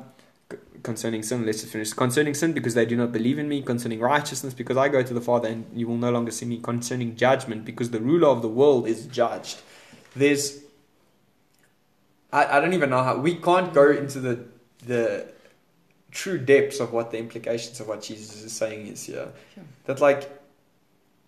[0.83, 1.93] concerning sin, let's just finish.
[1.93, 3.63] Concerning sin, because they do not believe in me.
[3.63, 6.59] Concerning righteousness, because I go to the Father and you will no longer see me.
[6.59, 9.61] Concerning judgment, because the ruler of the world is judged.
[10.17, 10.61] There's,
[12.33, 14.45] I, I don't even know how, we can't go into the,
[14.87, 15.27] the
[16.11, 19.29] true depths of what the implications of what Jesus is saying is here.
[19.55, 19.65] Sure.
[19.85, 20.31] That, like,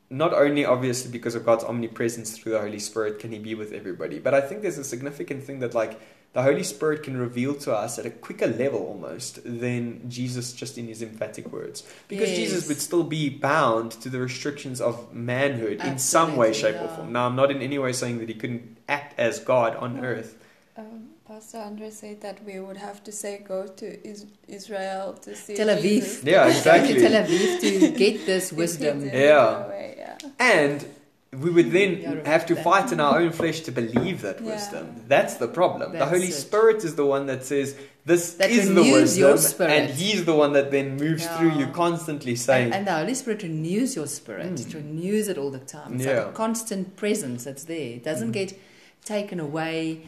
[0.08, 3.72] not only obviously because of God's omnipresence through the Holy Spirit can He be with
[3.72, 6.00] everybody, but I think there's a significant thing that, like,
[6.32, 10.78] the Holy Spirit can reveal to us at a quicker level almost than Jesus just
[10.78, 11.82] in his emphatic words.
[12.06, 12.38] Because yes.
[12.38, 16.76] Jesus would still be bound to the restrictions of manhood Absolutely, in some way, shape,
[16.76, 16.84] yeah.
[16.84, 17.12] or form.
[17.12, 20.02] Now, I'm not in any way saying that he couldn't act as God on no.
[20.02, 20.36] earth.
[20.76, 25.34] Um, Pastor Andre said that we would have to say go to is- Israel to
[25.34, 25.82] see Tel Aviv.
[25.82, 26.24] Jesus.
[26.24, 26.94] Yeah, exactly.
[26.94, 29.04] to Tel Aviv to get this wisdom.
[29.04, 29.66] yeah.
[29.68, 30.18] Way, yeah.
[30.38, 30.86] And
[31.32, 34.94] we would then have to fight in our own flesh to believe that wisdom.
[34.96, 35.02] Yeah.
[35.06, 35.92] That's the problem.
[35.92, 36.32] That's the Holy it.
[36.32, 39.70] Spirit is the one that says, This that is the wisdom.
[39.70, 41.38] And He's the one that then moves yeah.
[41.38, 42.66] through you constantly saying.
[42.66, 44.54] And, and, the Holy Spirit renews your spirit.
[44.54, 44.66] Mm.
[44.66, 45.94] It renews it all the time.
[45.94, 46.18] It's yeah.
[46.18, 47.94] like a constant presence that's there.
[47.94, 48.32] It doesn't mm.
[48.32, 48.60] get
[49.04, 50.02] taken away,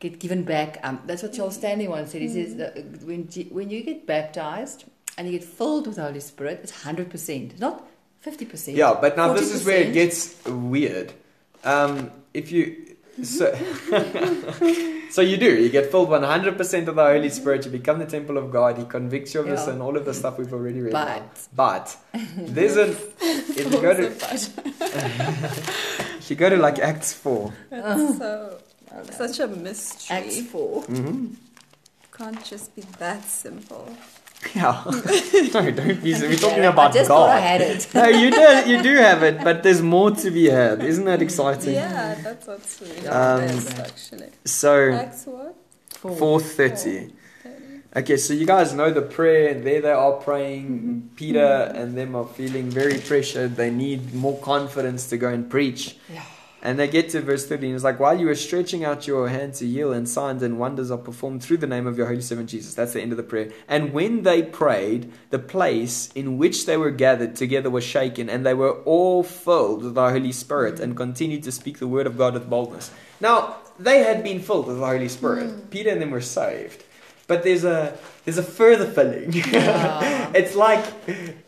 [0.00, 0.78] get given back.
[0.82, 2.22] Um, that's what Charles Stanley once said.
[2.22, 2.32] He mm.
[2.32, 4.84] says that when, when you get baptized
[5.18, 7.50] and you get filled with the Holy Spirit, it's 100%.
[7.50, 7.86] It's not
[8.24, 8.76] 50%.
[8.76, 9.36] Yeah, but now 40%.
[9.36, 11.12] this is where it gets weird.
[11.64, 12.76] Um, if you.
[13.22, 13.54] So,
[15.10, 15.54] so you do.
[15.54, 17.66] You get filled 100% of the Holy Spirit.
[17.66, 18.78] You become the temple of God.
[18.78, 19.52] He convicts you of yeah.
[19.52, 19.80] the sin.
[19.80, 20.92] All of the stuff we've already read.
[20.92, 21.30] But, now.
[21.54, 21.96] but
[22.36, 22.96] there's an.
[23.20, 24.06] If you go to.
[26.18, 27.52] if you go to like Acts 4.
[27.70, 28.58] That's so.
[29.10, 30.16] Such a mystery.
[30.16, 30.82] Acts 4.
[30.84, 31.34] Mm-hmm.
[32.16, 33.94] Can't just be that simple.
[34.54, 34.82] Yeah.
[35.54, 36.12] no, don't be.
[36.14, 37.30] We're talking about I just God.
[37.30, 37.88] I had it.
[37.94, 38.70] no, you do.
[38.70, 40.82] You do have it, but there's more to be had.
[40.82, 41.74] Isn't that exciting?
[41.74, 44.30] Yeah, that's what's really um, best, actually.
[44.44, 44.90] So.
[44.90, 45.56] Next what?
[45.90, 47.12] Four thirty.
[47.94, 50.66] Okay, so you guys know the prayer, and there they are praying.
[50.66, 51.14] Mm-hmm.
[51.14, 53.56] Peter and them are feeling very pressured.
[53.56, 55.96] They need more confidence to go and preach.
[56.10, 56.22] Yeah.
[56.64, 57.74] And they get to verse 13.
[57.74, 60.92] It's like, while you were stretching out your hand to heal, and signs and wonders
[60.92, 62.74] are performed through the name of your holy servant Jesus.
[62.74, 63.50] That's the end of the prayer.
[63.66, 68.46] And when they prayed, the place in which they were gathered together was shaken, and
[68.46, 72.16] they were all filled with the Holy Spirit and continued to speak the word of
[72.16, 72.92] God with boldness.
[73.20, 75.50] Now, they had been filled with the Holy Spirit.
[75.50, 75.70] Mm.
[75.70, 76.84] Peter and them were saved.
[77.26, 79.32] But there's a there's a further filling.
[79.52, 80.30] Yeah.
[80.34, 80.84] it's like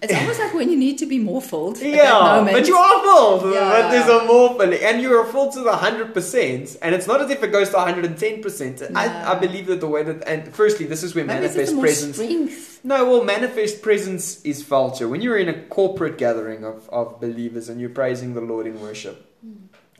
[0.02, 1.78] It's almost like when you need to be more filled.
[1.80, 3.52] yeah, but you are full.
[3.52, 3.70] Yeah.
[3.70, 6.76] But there's a more filling, and you are full to the hundred percent.
[6.82, 8.82] And it's not as if it goes to hundred and ten percent.
[8.94, 12.16] I, believe that the way that, and firstly, this is where Maybe manifest presence.
[12.16, 12.80] strength.
[12.84, 15.08] No, well, manifest presence is felt here.
[15.08, 18.80] When you're in a corporate gathering of, of believers and you're praising the Lord in
[18.80, 19.16] worship,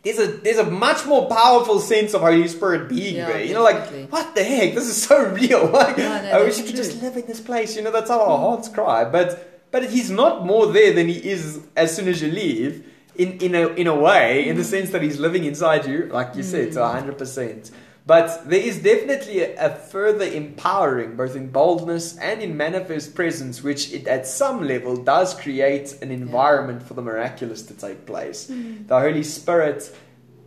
[0.05, 3.43] there's a there's a much more powerful sense of Holy Spirit being Yeah, there.
[3.45, 4.75] You know, like what the heck?
[4.75, 5.69] This is so real.
[5.73, 7.75] Like, Yeah, no, I wish you could just live in this place.
[7.77, 9.05] You know, that's how our hearts cry.
[9.05, 12.87] But but he's not more there than he is as soon as you leave.
[13.17, 16.35] In in a in a way, in the sense that he's living inside you, like
[16.37, 17.71] you said, to hundred percent.
[18.07, 23.63] But there is definitely a, a further empowering, both in boldness and in manifest presence,
[23.63, 28.49] which it, at some level does create an environment for the miraculous to take place.
[28.49, 28.87] Hmm.
[28.87, 29.97] The Holy Spirit,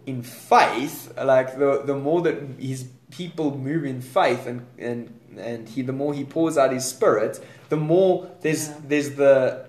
[0.05, 5.67] in faith, like the the more that His people move in faith, and and and
[5.67, 8.75] He the more He pours out His Spirit, the more there's Yeah.
[8.87, 9.66] there's the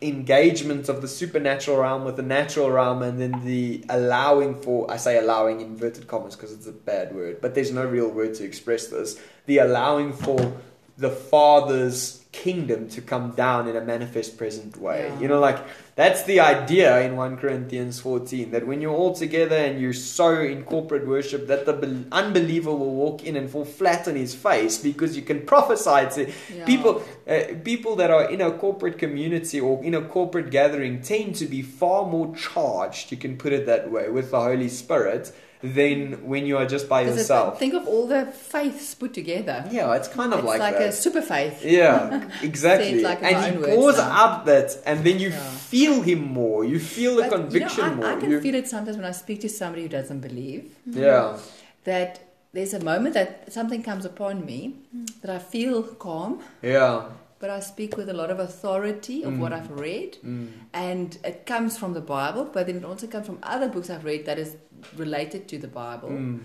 [0.00, 4.96] engagement of the supernatural realm with the natural realm and then the allowing for I
[4.96, 8.34] say allowing in inverted commas because it's a bad word but there's no real word
[8.34, 10.56] to express this the allowing for
[10.96, 15.20] the father's kingdom to come down in a manifest present way Yeah.
[15.20, 15.58] you know like
[16.00, 20.28] that's the idea in 1 Corinthians 14 that when you're all together and you're so
[20.52, 21.74] in corporate worship that the
[22.12, 26.20] unbeliever will walk in and fall flat on his face because you can prophesy to
[26.56, 26.64] Yeah.
[26.72, 26.92] people
[27.32, 31.46] uh, people that are in a corporate community or in a corporate gathering tend to
[31.56, 35.24] be far more charged, you can put it that way, with the Holy Spirit
[35.62, 37.58] than when you are just by 'Cause it- yourself.
[37.58, 39.64] Think of all the faiths put together.
[39.70, 41.64] Yeah, it's kind of it's like, like, a super faith.
[41.64, 43.02] yeah, exactly.
[43.02, 44.10] Like and my he own words pours now.
[44.22, 45.50] out that, and then you Yeah.
[45.74, 46.64] feel him more.
[46.64, 48.16] You feel the But, conviction you know, I, more.
[48.18, 51.36] I can You- feel it sometimes when I speak to somebody who doesn't believe yeah,
[51.84, 52.20] that
[52.52, 54.74] there's a moment that something comes upon me
[55.22, 57.02] that I feel calm, yeah.
[57.40, 59.56] but I speak with a lot of authority of what Mm.
[59.58, 60.48] I've read, Mm.
[60.72, 64.04] and it comes from the Bible, but then it also comes from other books I've
[64.04, 64.56] read that is
[64.96, 66.10] related to the Bible.
[66.10, 66.40] Mm.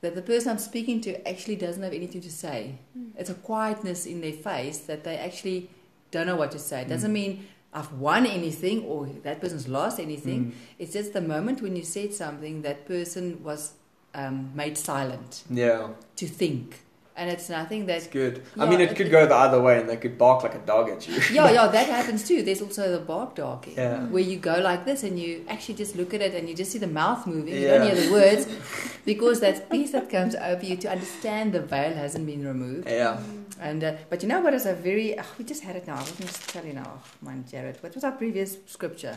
[0.00, 2.74] That the person I'm speaking to actually doesn't have anything to say.
[3.16, 5.70] It's a quietness in their face that they actually
[6.10, 6.82] don't know what to say.
[6.82, 7.14] It doesn't Mm.
[7.14, 10.40] mean I've won anything or that person's lost anything.
[10.46, 10.52] Mm.
[10.78, 13.72] It's just the moment when you said something, that person was
[14.14, 16.83] um, made silent Yeah, to think.
[17.16, 18.12] And it's nothing it's that.
[18.12, 18.42] good.
[18.58, 20.56] I Yeah, mean, it it- could go the other way, and they could bark like
[20.56, 21.14] a dog at you.
[21.32, 22.42] Yeah, yeah, that happens too.
[22.42, 24.00] There's also the bark dog, Yeah.
[24.06, 26.72] where you go like this and you actually just look at it and you just
[26.72, 27.54] see the mouth moving.
[27.54, 28.46] You don't hear the words
[29.04, 32.88] because that peace that comes over you to understand the veil hasn't been removed.
[32.88, 33.20] Yeah.
[33.60, 35.94] And uh, but you know what is a very oh, we just had it now.
[35.94, 37.76] I was going to tell you now, oh, man, Jared.
[37.80, 39.14] What was our previous scripture?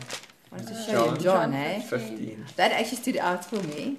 [0.52, 1.16] I wanted to show John.
[1.16, 1.80] you, John, John eh?
[1.80, 2.46] 15.
[2.54, 3.98] That actually stood out for me.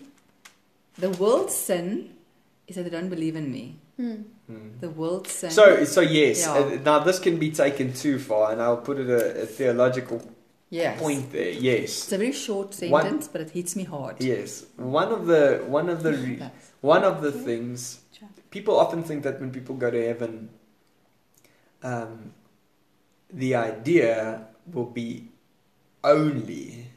[0.98, 2.12] The world's sin
[2.66, 3.76] is that they don't believe in me.
[4.00, 4.24] Mm.
[4.50, 4.80] Mm.
[4.80, 5.52] The world sin.
[5.52, 6.42] So, so yes.
[6.42, 6.54] Yeah.
[6.54, 10.22] Uh, now, this can be taken too far, and I'll put it a, a theological
[10.70, 11.00] yes.
[11.00, 11.50] point there.
[11.52, 14.16] Yes, It's a very short One- sentence, but it hits me hard.
[14.22, 14.66] yes.
[14.78, 16.50] One of the one of the re-
[16.82, 18.00] one of the things
[18.52, 20.50] people often think that when people go to heaven,
[21.84, 22.32] um,
[23.32, 25.28] the idea will be
[26.04, 26.88] only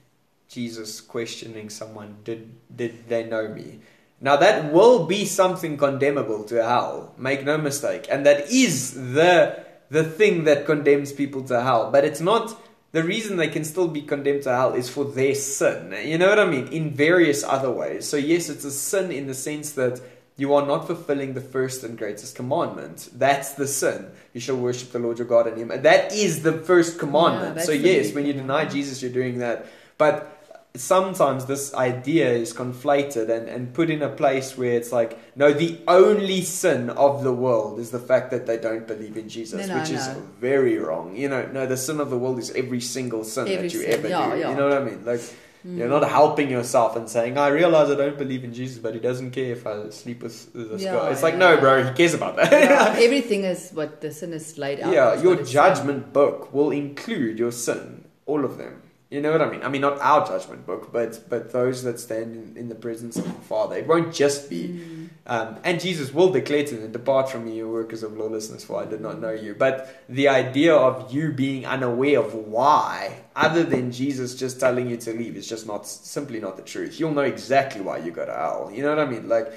[0.48, 3.80] Jesus questioning someone, did did they know me?
[4.22, 7.12] Now that will be something condemnable to hell.
[7.18, 9.58] Make no mistake, and that is the
[9.90, 11.90] the thing that condemns people to hell.
[11.90, 12.56] But it's not
[12.92, 15.94] the reason they can still be condemned to hell is for their sin.
[16.06, 16.68] You know what I mean?
[16.68, 18.08] In various other ways.
[18.08, 20.00] So yes, it's a sin in the sense that
[20.36, 23.10] you are not fulfilling the first and greatest commandment.
[23.14, 24.06] That's the sin.
[24.32, 25.82] You shall worship the Lord your God and Him.
[25.82, 27.56] That is the first commandment.
[27.56, 28.66] that's so yes, when you deny.
[28.66, 29.66] Jesus, you're doing that.
[29.98, 30.41] But
[30.74, 35.52] sometimes this idea is conflated and, and put in a place where it's like, no,
[35.52, 39.66] the only sin of the world is the fact that they don't believe in Jesus,
[39.68, 40.06] No, no, which is
[40.40, 41.14] very wrong.
[41.14, 43.80] You know, no, the sin of the world is every single sin Every that you
[43.82, 44.40] sin, ever yeah, do.
[44.40, 44.50] yeah.
[44.50, 45.04] You know what I mean?
[45.04, 45.20] Like,
[45.64, 45.78] Mm.
[45.78, 48.98] you're not helping yourself and saying, I realize I don't believe in Jesus, but he
[49.00, 51.10] doesn't care if I sleep with this Yeah, guy.
[51.12, 52.52] It's like, no, bro, he cares about that.
[52.98, 54.92] Everything is what the sin is laid out.
[54.92, 58.82] yeah, your judgment book will include your sin, all of them.
[59.12, 59.62] You know what I mean?
[59.62, 63.18] I mean, not our judgment book, but but those that stand in, in the presence
[63.18, 63.76] of the Father.
[63.76, 64.68] It won't just be.
[64.68, 65.08] Mm.
[65.26, 68.80] Um, and Jesus will declare to them, Depart from me, you workers of lawlessness, for
[68.80, 69.54] I did not know you.
[69.54, 74.96] But the idea of you being unaware of why, other than Jesus just telling you
[74.96, 76.98] to leave, is just not simply not the truth.
[76.98, 78.70] You'll know exactly why you go to hell.
[78.72, 79.28] You know what I mean?
[79.28, 79.52] Like,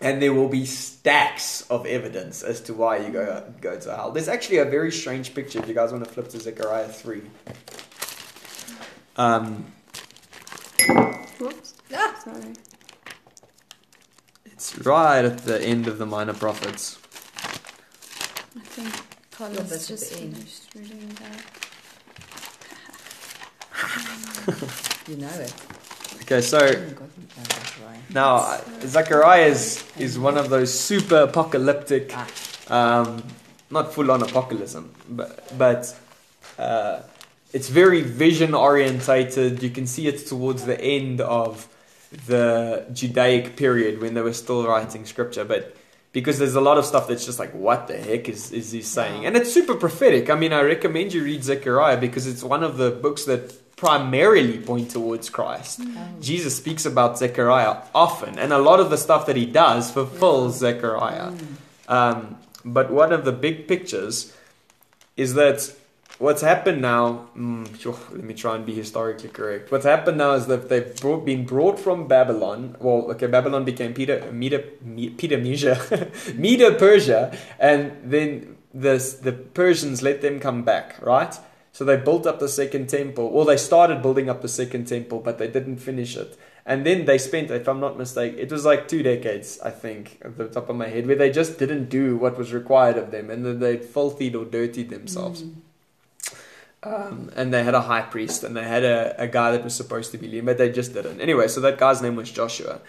[0.00, 4.10] and there will be stacks of evidence as to why you go go to hell.
[4.10, 5.58] There's actually a very strange picture.
[5.58, 7.24] If you guys want to flip to Zechariah three.
[9.18, 9.66] Um,
[11.40, 11.74] Whoops.
[11.92, 12.14] Ah!
[12.24, 12.54] Sorry.
[14.46, 16.98] it's right at the end of the Minor Prophets.
[18.56, 20.36] I think that's Colin's just the end.
[20.36, 21.42] finished reading that.
[25.08, 25.54] You know it.
[26.22, 26.98] Okay, so God, you know
[27.36, 28.10] that's right.
[28.10, 32.26] now uh, Zechariah is, is one of those super apocalyptic, Ah.
[33.00, 33.22] um,
[33.70, 34.76] not full on apocalypse,
[35.08, 35.94] but but
[36.58, 37.00] uh,
[37.52, 39.62] it's very vision orientated.
[39.62, 41.68] You can see it towards the end of
[42.26, 45.76] the Judaic period when they were still writing scripture, but
[46.12, 48.82] because there's a lot of stuff that's just like, what the heck is, is he
[48.82, 49.26] saying?
[49.26, 50.30] And it's super prophetic.
[50.30, 54.58] I mean, I recommend you read Zechariah because it's one of the books that primarily
[54.58, 55.80] point towards Christ.
[55.82, 56.08] Oh.
[56.20, 60.58] Jesus speaks about Zechariah often, and a lot of the stuff that he does fulfills
[60.58, 61.30] Zechariah.
[61.30, 61.56] Mm.
[61.88, 64.34] Um, but one of the big pictures
[65.16, 65.72] is that
[66.18, 67.28] what's happened now.
[67.36, 69.70] Mm, let me try and be historically correct.
[69.70, 72.76] What's happened now is that they've brought, been brought from Babylon.
[72.80, 74.60] Well, okay, Babylon became Peter, Media,
[75.16, 75.80] Peter, Media,
[76.34, 81.34] Media, Persia, and then the the Persians let them come back, right?
[81.72, 83.30] So they built up the second temple.
[83.30, 86.36] Well, they started building up the second temple, but they didn't finish it.
[86.66, 90.20] And then they spent, if I'm not mistaken, it was like two decades, I think,
[90.22, 93.10] at the top of my head, where they just didn't do what was required of
[93.10, 95.42] them, and then they filthied or dirtied themselves.
[95.42, 95.54] Mm.
[96.82, 99.74] Um, and they had a high priest, and they had a, a guy that was
[99.74, 101.20] supposed to be leading, but they just didn't.
[101.20, 102.80] Anyway, so that guy's name was Joshua.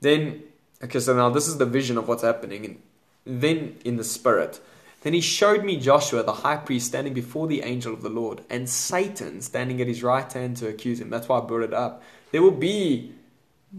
[0.00, 0.42] Then,
[0.82, 2.64] okay, so now this is the vision of what's happening.
[2.64, 2.82] And
[3.26, 4.60] then in the spirit,
[5.02, 8.40] then he showed me Joshua, the high priest, standing before the angel of the Lord,
[8.48, 11.10] and Satan standing at his right hand to accuse him.
[11.10, 12.02] That's why I brought it up.
[12.32, 13.12] There will be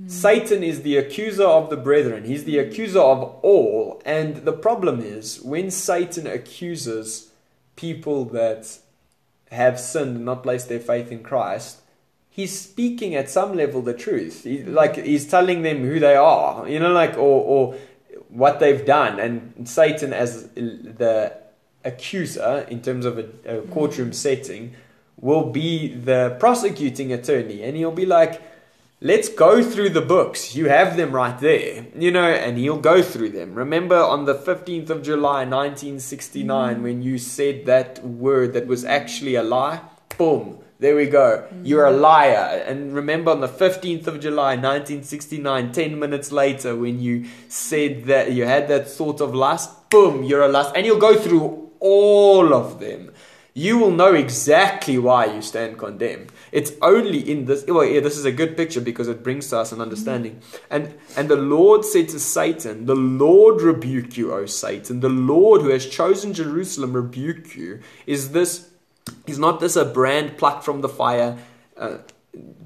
[0.07, 2.25] Satan is the accuser of the brethren.
[2.25, 4.01] He's the accuser of all.
[4.05, 7.31] And the problem is when Satan accuses
[7.75, 8.79] people that
[9.55, 11.81] have sinned and not placed their faith in Christ,
[12.29, 14.43] he's speaking at some level the truth.
[14.43, 17.75] He, like he's telling them who they are, you know, like or or
[18.29, 19.19] what they've done.
[19.19, 21.33] And Satan, as the
[21.83, 24.75] accuser in terms of a, a courtroom setting,
[25.19, 28.41] will be the prosecuting attorney, and he'll be like.
[29.01, 30.55] Let's go through the books.
[30.55, 33.53] You have them right there, you know, and he'll go through them.
[33.53, 39.35] Remember on the 15th of July 1969 when you said that word that was actually
[39.35, 39.81] a lie?
[40.17, 41.45] Boom, there we go.
[41.61, 42.63] You're a liar.
[42.65, 48.31] And remember on the 15th of July 1969, 10 minutes later, when you said that
[48.31, 49.89] you had that sort of lust?
[49.89, 50.71] Boom, you're a lust.
[50.73, 53.11] And you'll go through all of them.
[53.53, 56.31] You will know exactly why you stand condemned.
[56.55, 57.65] It's only in this.
[57.67, 60.39] Well, yeah, this is a good picture because it brings to us an understanding.
[60.69, 65.01] And and the Lord said to Satan, "The Lord rebuke you, O Satan.
[65.01, 68.69] The Lord who has chosen Jerusalem rebuke you." Is this?
[69.27, 71.37] Is not this a brand plucked from the fire?
[71.75, 71.97] Uh,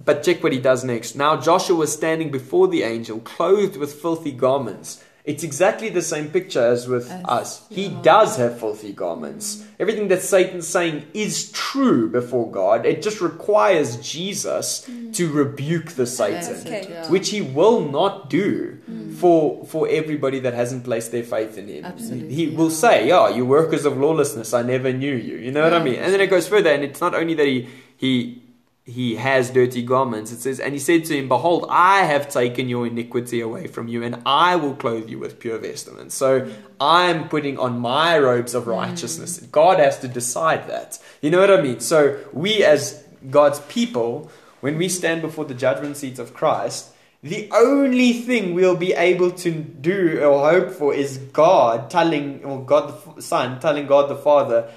[0.05, 1.15] but check what he does next.
[1.15, 5.03] Now Joshua was standing before the angel, clothed with filthy garments.
[5.25, 7.67] It's exactly the same picture as with As- us.
[7.69, 8.01] He yeah.
[8.01, 9.63] does have filthy garments.
[9.79, 12.85] Everything that Satan's saying is true before God.
[12.85, 15.11] It just requires Jesus hmm.
[15.11, 16.87] to rebuke the Satan, Okay.
[16.89, 17.09] yeah.
[17.09, 19.13] which he will not do hmm.
[19.15, 21.85] for for everybody that hasn't placed their faith in him.
[21.85, 25.63] Absolutely, He will say, "Yeah, you workers of lawlessness, I never knew you." You know
[25.63, 25.95] what I mean?
[25.95, 27.67] And then it goes further, and it's not only that he
[27.97, 28.41] he
[28.89, 30.31] he has dirty garments.
[30.31, 33.87] It says, and he said to him, Behold, I have taken your iniquity away from
[33.87, 36.15] you, and I will clothe you with pure vestments.
[36.15, 39.39] So I'm putting on my robes of righteousness.
[39.39, 39.51] Mm.
[39.51, 40.97] God has to decide that.
[41.21, 41.79] You know what I mean?
[41.79, 44.31] So we as God's people,
[44.61, 49.31] when we stand before the judgment seat of Christ, the only thing we'll be able
[49.31, 54.15] to do or hope for is God telling, or God the Son telling God the
[54.15, 54.71] Father,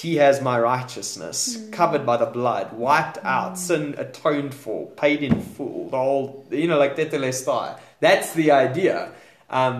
[0.00, 1.38] He has my righteousness,
[1.70, 5.88] covered by the blood, wiped out, sin atoned for, paid in full.
[5.90, 7.78] The whole, you know, like tetelestai.
[8.00, 9.12] That's the idea.
[9.48, 9.76] Um,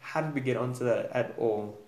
[0.00, 1.78] how did we get onto that at all?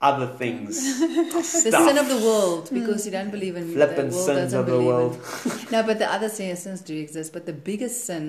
[0.00, 0.74] Other things.
[1.34, 1.42] The
[1.88, 4.66] sin of the world, because you don't believe in Flippant the world sins doesn't of
[4.66, 5.70] the believe in- world.
[5.70, 7.32] No, but the other sins do exist.
[7.32, 8.26] But the biggest sin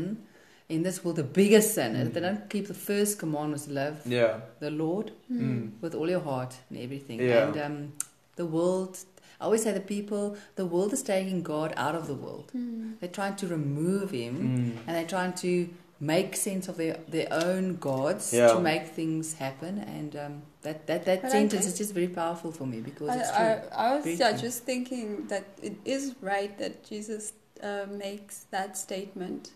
[0.69, 3.95] in this world, the biggest sin, is they don't keep the first commandment: to love
[4.05, 4.33] Yeah.
[4.59, 5.71] the Lord Mm.
[5.81, 7.19] with all your heart and everything.
[7.19, 7.47] Yeah.
[7.47, 7.93] And um,
[8.35, 8.97] the world,
[9.39, 12.51] I always say the people, the world is taking God out of the world.
[12.55, 12.99] Mm.
[12.99, 14.77] They're trying to remove Him, Mm.
[14.87, 15.69] and they're trying to
[15.99, 18.49] make sense of their their own gods Yeah.
[18.53, 19.77] to make things happen.
[19.79, 23.09] And um, that that that But sentence think- is just very powerful for me because
[23.09, 23.45] I, it's true.
[23.45, 27.31] I, I was yeah, just thinking that it is right that Jesus
[27.63, 29.51] uh, makes that statement.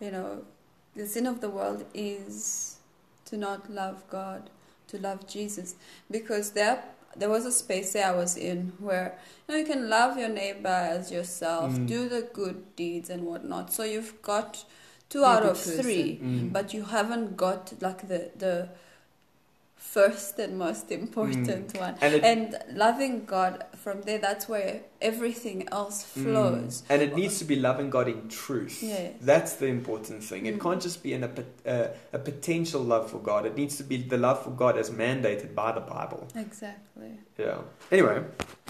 [0.00, 0.44] You know,
[0.96, 2.76] the sin of the world is
[3.26, 4.50] to not love God,
[4.88, 5.74] to love Jesus,
[6.10, 6.82] because there
[7.16, 10.28] there was a space that I was in where you know you can love your
[10.28, 11.86] neighbor as yourself, Mm.
[11.86, 13.72] do the good deeds and whatnot.
[13.72, 14.64] So you've got
[15.08, 15.82] two a out of person.
[15.82, 16.52] three Mm.
[16.52, 18.68] but you haven't got like the the
[19.76, 25.58] first and most important one And it, and loving god from there that's where everything
[25.72, 26.90] else flows Mm.
[26.90, 28.76] And it needs to be loving God in truth.
[28.82, 29.14] Yes.
[29.20, 30.46] That's the important thing.
[30.46, 30.62] It Mm.
[30.64, 31.30] can't just be in a,
[31.74, 33.46] uh, a potential love for God.
[33.50, 36.22] It needs to be the love for God as mandated by the Bible.
[36.36, 37.58] exactly Yeah.
[37.90, 38.16] Anyway,